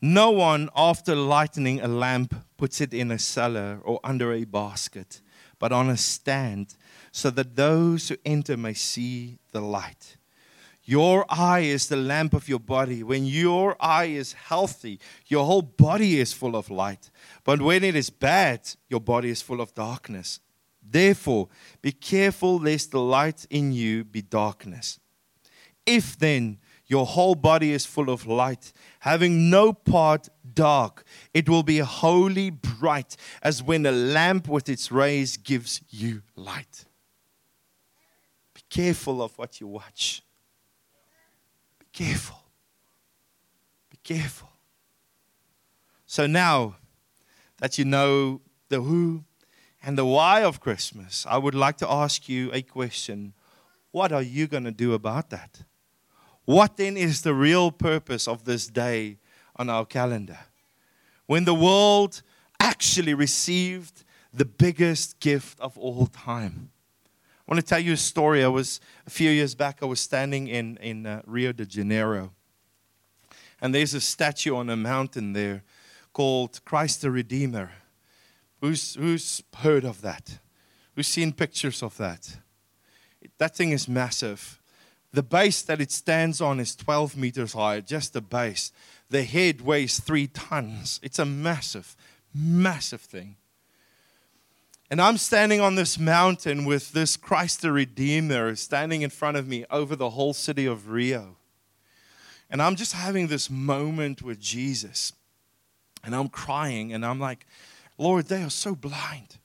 No 0.00 0.32
one, 0.32 0.68
after 0.76 1.14
lighting 1.14 1.80
a 1.80 1.88
lamp, 1.88 2.34
puts 2.58 2.80
it 2.80 2.92
in 2.92 3.10
a 3.10 3.18
cellar 3.18 3.80
or 3.84 4.00
under 4.04 4.32
a 4.32 4.44
basket, 4.44 5.22
but 5.58 5.72
on 5.72 5.88
a 5.88 5.96
stand, 5.96 6.74
so 7.10 7.30
that 7.30 7.56
those 7.56 8.08
who 8.08 8.16
enter 8.24 8.56
may 8.56 8.74
see 8.74 9.38
the 9.52 9.62
light. 9.62 10.16
Your 10.82 11.24
eye 11.30 11.60
is 11.60 11.88
the 11.88 11.96
lamp 11.96 12.34
of 12.34 12.48
your 12.48 12.58
body. 12.58 13.02
When 13.02 13.24
your 13.24 13.76
eye 13.80 14.06
is 14.06 14.34
healthy, 14.34 15.00
your 15.26 15.46
whole 15.46 15.62
body 15.62 16.20
is 16.20 16.34
full 16.34 16.56
of 16.56 16.68
light. 16.68 17.10
But 17.42 17.62
when 17.62 17.82
it 17.82 17.96
is 17.96 18.10
bad, 18.10 18.60
your 18.90 19.00
body 19.00 19.30
is 19.30 19.40
full 19.40 19.62
of 19.62 19.74
darkness. 19.74 20.40
Therefore, 20.88 21.48
be 21.80 21.92
careful 21.92 22.58
lest 22.58 22.90
the 22.90 23.00
light 23.00 23.46
in 23.50 23.72
you 23.72 24.04
be 24.04 24.22
darkness. 24.22 25.00
If 25.86 26.18
then 26.18 26.58
your 26.86 27.06
whole 27.06 27.34
body 27.34 27.72
is 27.72 27.86
full 27.86 28.10
of 28.10 28.26
light, 28.26 28.72
having 29.00 29.48
no 29.48 29.72
part 29.72 30.28
dark, 30.52 31.04
it 31.32 31.48
will 31.48 31.62
be 31.62 31.78
wholly 31.78 32.50
bright, 32.50 33.16
as 33.42 33.62
when 33.62 33.86
a 33.86 33.92
lamp 33.92 34.48
with 34.48 34.68
its 34.68 34.92
rays 34.92 35.36
gives 35.36 35.80
you 35.88 36.22
light. 36.36 36.84
Be 38.52 38.60
careful 38.68 39.22
of 39.22 39.36
what 39.38 39.60
you 39.60 39.66
watch. 39.66 40.22
Be 41.78 41.86
careful. 41.92 42.38
Be 43.90 43.98
careful. 44.02 44.50
So 46.06 46.26
now 46.26 46.76
that 47.58 47.78
you 47.78 47.84
know 47.84 48.42
the 48.68 48.80
who, 48.82 49.24
and 49.84 49.98
the 49.98 50.04
why 50.06 50.42
of 50.42 50.60
Christmas, 50.60 51.26
I 51.28 51.36
would 51.36 51.54
like 51.54 51.76
to 51.78 51.90
ask 51.90 52.28
you 52.28 52.50
a 52.52 52.62
question. 52.62 53.34
What 53.90 54.12
are 54.12 54.22
you 54.22 54.46
going 54.46 54.64
to 54.64 54.70
do 54.70 54.94
about 54.94 55.30
that? 55.30 55.62
What 56.46 56.76
then 56.76 56.96
is 56.96 57.22
the 57.22 57.34
real 57.34 57.70
purpose 57.70 58.26
of 58.26 58.44
this 58.44 58.66
day 58.66 59.18
on 59.56 59.68
our 59.68 59.84
calendar? 59.84 60.38
When 61.26 61.44
the 61.44 61.54
world 61.54 62.22
actually 62.58 63.14
received 63.14 64.04
the 64.32 64.44
biggest 64.44 65.20
gift 65.20 65.60
of 65.60 65.78
all 65.78 66.06
time. 66.06 66.70
I 67.46 67.52
want 67.52 67.60
to 67.60 67.66
tell 67.66 67.78
you 67.78 67.92
a 67.92 67.96
story. 67.96 68.42
I 68.42 68.48
was 68.48 68.80
a 69.06 69.10
few 69.10 69.30
years 69.30 69.54
back, 69.54 69.78
I 69.82 69.84
was 69.84 70.00
standing 70.00 70.48
in, 70.48 70.78
in 70.78 71.06
uh, 71.06 71.22
Rio 71.26 71.52
de 71.52 71.66
Janeiro. 71.66 72.32
And 73.60 73.74
there's 73.74 73.94
a 73.94 74.00
statue 74.00 74.56
on 74.56 74.70
a 74.70 74.76
mountain 74.76 75.34
there 75.34 75.62
called 76.12 76.64
Christ 76.64 77.02
the 77.02 77.10
Redeemer. 77.10 77.70
Who's, 78.64 78.94
who's 78.94 79.42
heard 79.58 79.84
of 79.84 80.00
that? 80.00 80.38
Who's 80.94 81.06
seen 81.06 81.34
pictures 81.34 81.82
of 81.82 81.98
that? 81.98 82.38
That 83.36 83.54
thing 83.54 83.72
is 83.72 83.86
massive. 83.86 84.58
The 85.12 85.22
base 85.22 85.60
that 85.60 85.82
it 85.82 85.92
stands 85.92 86.40
on 86.40 86.58
is 86.58 86.74
12 86.74 87.14
meters 87.14 87.52
high, 87.52 87.80
just 87.80 88.14
the 88.14 88.22
base. 88.22 88.72
The 89.10 89.22
head 89.22 89.60
weighs 89.60 90.00
three 90.00 90.28
tons. 90.28 90.98
It's 91.02 91.18
a 91.18 91.26
massive, 91.26 91.94
massive 92.34 93.02
thing. 93.02 93.36
And 94.90 94.98
I'm 94.98 95.18
standing 95.18 95.60
on 95.60 95.74
this 95.74 95.98
mountain 95.98 96.64
with 96.64 96.92
this 96.92 97.18
Christ 97.18 97.60
the 97.60 97.70
Redeemer 97.70 98.56
standing 98.56 99.02
in 99.02 99.10
front 99.10 99.36
of 99.36 99.46
me 99.46 99.66
over 99.70 99.94
the 99.94 100.08
whole 100.08 100.32
city 100.32 100.64
of 100.64 100.88
Rio. 100.88 101.36
And 102.48 102.62
I'm 102.62 102.76
just 102.76 102.94
having 102.94 103.26
this 103.26 103.50
moment 103.50 104.22
with 104.22 104.40
Jesus. 104.40 105.12
And 106.02 106.14
I'm 106.14 106.30
crying, 106.30 106.94
and 106.94 107.04
I'm 107.04 107.20
like, 107.20 107.46
Lord, 107.98 108.26
they 108.26 108.42
are 108.42 108.50
so 108.50 108.74
blind. 108.74 109.38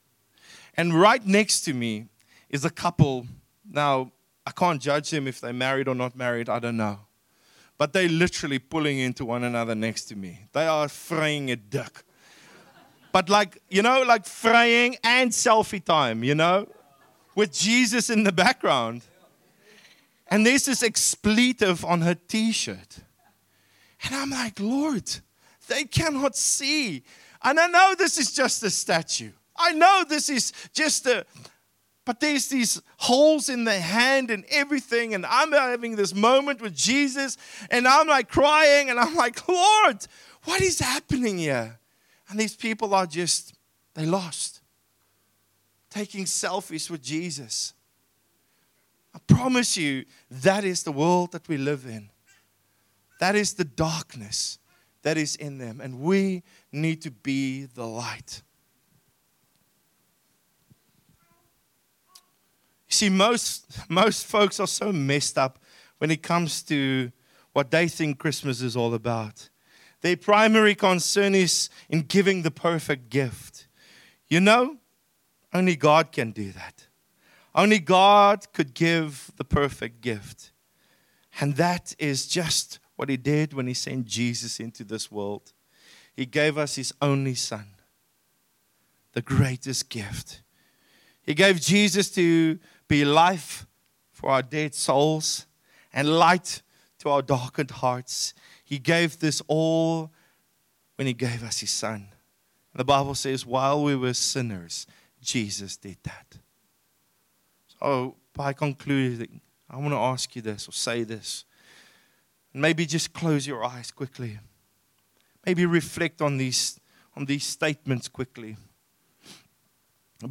And 0.75 0.99
right 0.99 1.25
next 1.25 1.61
to 1.61 1.73
me 1.73 2.07
is 2.49 2.65
a 2.65 2.69
couple. 2.69 3.27
Now, 3.69 4.11
I 4.45 4.51
can't 4.51 4.81
judge 4.81 5.11
them 5.11 5.27
if 5.27 5.41
they're 5.41 5.53
married 5.53 5.87
or 5.87 5.95
not 5.95 6.15
married, 6.15 6.49
I 6.49 6.59
don't 6.59 6.77
know. 6.77 6.99
But 7.77 7.93
they're 7.93 8.09
literally 8.09 8.59
pulling 8.59 8.97
into 8.97 9.25
one 9.25 9.43
another 9.43 9.75
next 9.75 10.05
to 10.05 10.15
me. 10.15 10.39
They 10.53 10.67
are 10.67 10.89
fraying 10.89 11.51
a 11.51 11.55
duck. 11.55 12.03
But 13.11 13.29
like, 13.29 13.61
you 13.69 13.81
know, 13.81 14.03
like 14.03 14.25
fraying 14.25 14.97
and 15.03 15.31
selfie 15.31 15.83
time, 15.83 16.23
you 16.23 16.35
know, 16.35 16.67
with 17.35 17.53
Jesus 17.53 18.09
in 18.09 18.23
the 18.23 18.31
background. 18.31 19.03
And 20.27 20.45
there's 20.45 20.65
this 20.65 20.83
expletive 20.83 21.83
on 21.83 22.01
her 22.01 22.15
t 22.15 22.51
shirt. 22.51 22.99
And 24.03 24.15
I'm 24.15 24.29
like, 24.29 24.59
Lord, 24.59 25.09
they 25.67 25.85
cannot 25.85 26.35
see. 26.35 27.03
And 27.43 27.59
I 27.59 27.67
know 27.67 27.95
this 27.97 28.17
is 28.17 28.33
just 28.33 28.63
a 28.63 28.69
statue. 28.69 29.31
I 29.55 29.71
know 29.73 30.03
this 30.07 30.29
is 30.29 30.51
just 30.73 31.05
a, 31.05 31.25
but 32.05 32.19
there's 32.19 32.47
these 32.47 32.81
holes 32.97 33.49
in 33.49 33.65
the 33.65 33.79
hand 33.79 34.31
and 34.31 34.43
everything. 34.49 35.13
And 35.13 35.25
I'm 35.25 35.51
having 35.51 35.95
this 35.95 36.15
moment 36.15 36.61
with 36.61 36.75
Jesus 36.75 37.37
and 37.69 37.87
I'm 37.87 38.07
like 38.07 38.29
crying 38.29 38.89
and 38.89 38.99
I'm 38.99 39.15
like, 39.15 39.47
Lord, 39.47 40.05
what 40.45 40.61
is 40.61 40.79
happening 40.79 41.37
here? 41.37 41.79
And 42.29 42.39
these 42.39 42.55
people 42.55 42.93
are 42.93 43.05
just, 43.05 43.53
they 43.93 44.05
lost, 44.05 44.61
taking 45.89 46.25
selfies 46.25 46.89
with 46.89 47.01
Jesus. 47.01 47.73
I 49.13 49.19
promise 49.27 49.75
you, 49.75 50.05
that 50.29 50.63
is 50.63 50.83
the 50.83 50.91
world 50.91 51.31
that 51.31 51.47
we 51.47 51.57
live 51.57 51.85
in. 51.85 52.09
That 53.19 53.35
is 53.35 53.53
the 53.53 53.65
darkness 53.65 54.59
that 55.01 55.17
is 55.17 55.35
in 55.35 55.57
them. 55.57 55.81
And 55.81 55.99
we 55.99 56.43
need 56.71 57.01
to 57.01 57.11
be 57.11 57.65
the 57.65 57.85
light. 57.85 58.41
You 62.87 62.95
see, 62.95 63.09
most, 63.09 63.89
most 63.89 64.25
folks 64.25 64.59
are 64.59 64.67
so 64.67 64.91
messed 64.91 65.37
up 65.37 65.59
when 65.99 66.09
it 66.09 66.23
comes 66.23 66.63
to 66.63 67.11
what 67.53 67.71
they 67.71 67.87
think 67.87 68.17
Christmas 68.17 68.61
is 68.61 68.75
all 68.75 68.93
about. 68.93 69.49
Their 70.01 70.17
primary 70.17 70.75
concern 70.75 71.35
is 71.35 71.69
in 71.89 72.01
giving 72.01 72.41
the 72.41 72.51
perfect 72.51 73.09
gift. 73.09 73.67
You 74.27 74.39
know, 74.39 74.77
only 75.53 75.75
God 75.75 76.11
can 76.11 76.31
do 76.31 76.51
that. 76.51 76.87
Only 77.53 77.79
God 77.79 78.51
could 78.53 78.73
give 78.73 79.31
the 79.35 79.43
perfect 79.43 80.01
gift. 80.01 80.51
And 81.41 81.55
that 81.55 81.95
is 81.99 82.27
just 82.27 82.79
what 82.95 83.09
He 83.09 83.17
did 83.17 83.53
when 83.53 83.67
He 83.67 83.73
sent 83.73 84.05
Jesus 84.05 84.59
into 84.59 84.83
this 84.83 85.11
world. 85.11 85.53
He 86.19 86.25
gave 86.25 86.57
us 86.57 86.75
His 86.75 86.93
only 87.01 87.33
Son, 87.33 87.65
the 89.13 89.21
greatest 89.21 89.87
gift. 89.87 90.41
He 91.21 91.33
gave 91.33 91.61
Jesus 91.61 92.11
to 92.11 92.59
be 92.89 93.05
life 93.05 93.65
for 94.11 94.29
our 94.29 94.41
dead 94.41 94.75
souls 94.75 95.45
and 95.93 96.09
light 96.09 96.61
to 96.97 97.09
our 97.09 97.21
darkened 97.21 97.71
hearts. 97.71 98.33
He 98.65 98.79
gave 98.79 99.19
this 99.19 99.41
all 99.47 100.11
when 100.97 101.07
He 101.07 101.13
gave 101.13 101.41
us 101.41 101.61
His 101.61 101.71
Son. 101.71 102.09
The 102.75 102.83
Bible 102.83 103.15
says, 103.15 103.45
while 103.45 103.81
we 103.81 103.95
were 103.95 104.13
sinners, 104.13 104.87
Jesus 105.21 105.77
did 105.77 105.99
that. 106.03 106.37
So, 107.79 108.17
by 108.33 108.51
concluding, 108.51 109.39
I 109.69 109.77
want 109.77 109.91
to 109.91 109.97
ask 109.97 110.35
you 110.35 110.41
this 110.41 110.67
or 110.67 110.73
say 110.73 111.03
this. 111.03 111.45
Maybe 112.53 112.85
just 112.85 113.13
close 113.13 113.47
your 113.47 113.63
eyes 113.63 113.89
quickly. 113.89 114.37
Maybe 115.45 115.65
reflect 115.65 116.21
on 116.21 116.37
these, 116.37 116.79
on 117.15 117.25
these 117.25 117.45
statements 117.45 118.07
quickly. 118.07 118.57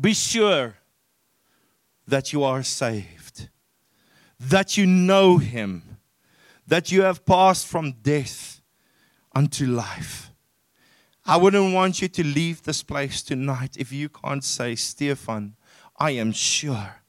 Be 0.01 0.15
sure 0.15 0.75
that 2.07 2.33
you 2.33 2.43
are 2.45 2.63
saved, 2.63 3.49
that 4.39 4.77
you 4.77 4.87
know 4.87 5.39
Him, 5.39 5.99
that 6.67 6.93
you 6.93 7.03
have 7.03 7.25
passed 7.25 7.67
from 7.67 7.93
death 8.03 8.61
unto 9.35 9.67
life. 9.67 10.31
I 11.25 11.37
wouldn't 11.37 11.75
want 11.75 12.01
you 12.01 12.09
to 12.09 12.25
leave 12.25 12.63
this 12.63 12.83
place 12.83 13.23
tonight 13.23 13.77
if 13.77 13.93
you 13.93 14.09
can't 14.09 14.43
say, 14.43 14.75
Stephan, 14.75 15.57
I 15.99 16.13
am 16.13 16.33
sure 16.33 17.03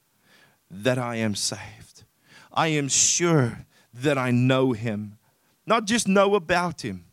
that 0.70 0.98
I 0.98 1.16
am 1.16 1.34
saved. 1.34 2.04
I 2.52 2.68
am 2.68 2.88
sure 2.88 3.66
that 3.94 4.18
I 4.18 4.30
know 4.30 4.72
Him. 4.72 5.18
Not 5.66 5.86
just 5.86 6.06
know 6.06 6.34
about 6.34 6.82
Him, 6.82 7.04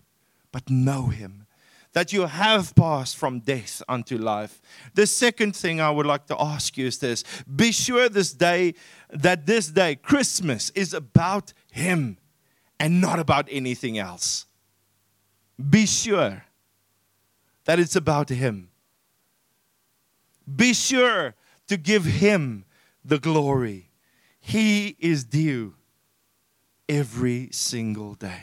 but 0.51 0.69
know 0.69 1.07
Him 1.07 1.47
that 1.93 2.13
you 2.13 2.27
have 2.27 2.75
passed 2.75 3.17
from 3.17 3.39
death 3.39 3.81
unto 3.89 4.19
life. 4.19 4.61
The 4.93 5.07
second 5.07 5.55
thing 5.55 5.81
I 5.81 5.89
would 5.89 6.05
like 6.05 6.27
to 6.27 6.39
ask 6.39 6.77
you 6.77 6.85
is 6.85 6.99
this 6.99 7.23
be 7.43 7.71
sure 7.71 8.07
this 8.07 8.33
day 8.33 8.75
that 9.09 9.47
this 9.47 9.69
day, 9.69 9.95
Christmas, 9.95 10.69
is 10.75 10.93
about 10.93 11.53
Him 11.71 12.19
and 12.79 13.01
not 13.01 13.17
about 13.17 13.47
anything 13.49 13.97
else. 13.97 14.45
Be 15.57 15.87
sure 15.87 16.43
that 17.65 17.79
it's 17.79 17.95
about 17.95 18.29
Him. 18.29 18.69
Be 20.55 20.73
sure 20.73 21.33
to 21.67 21.77
give 21.77 22.05
Him 22.05 22.65
the 23.03 23.17
glory. 23.17 23.89
He 24.39 24.95
is 24.99 25.23
due 25.23 25.73
every 26.87 27.49
single 27.51 28.13
day. 28.13 28.41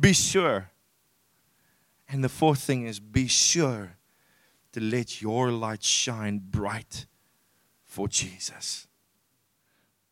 Be 0.00 0.14
sure 0.14 0.71
and 2.12 2.22
the 2.22 2.28
fourth 2.28 2.60
thing 2.60 2.86
is 2.86 3.00
be 3.00 3.26
sure 3.26 3.96
to 4.72 4.80
let 4.80 5.22
your 5.22 5.50
light 5.50 5.82
shine 5.82 6.38
bright 6.38 7.06
for 7.84 8.06
Jesus. 8.06 8.86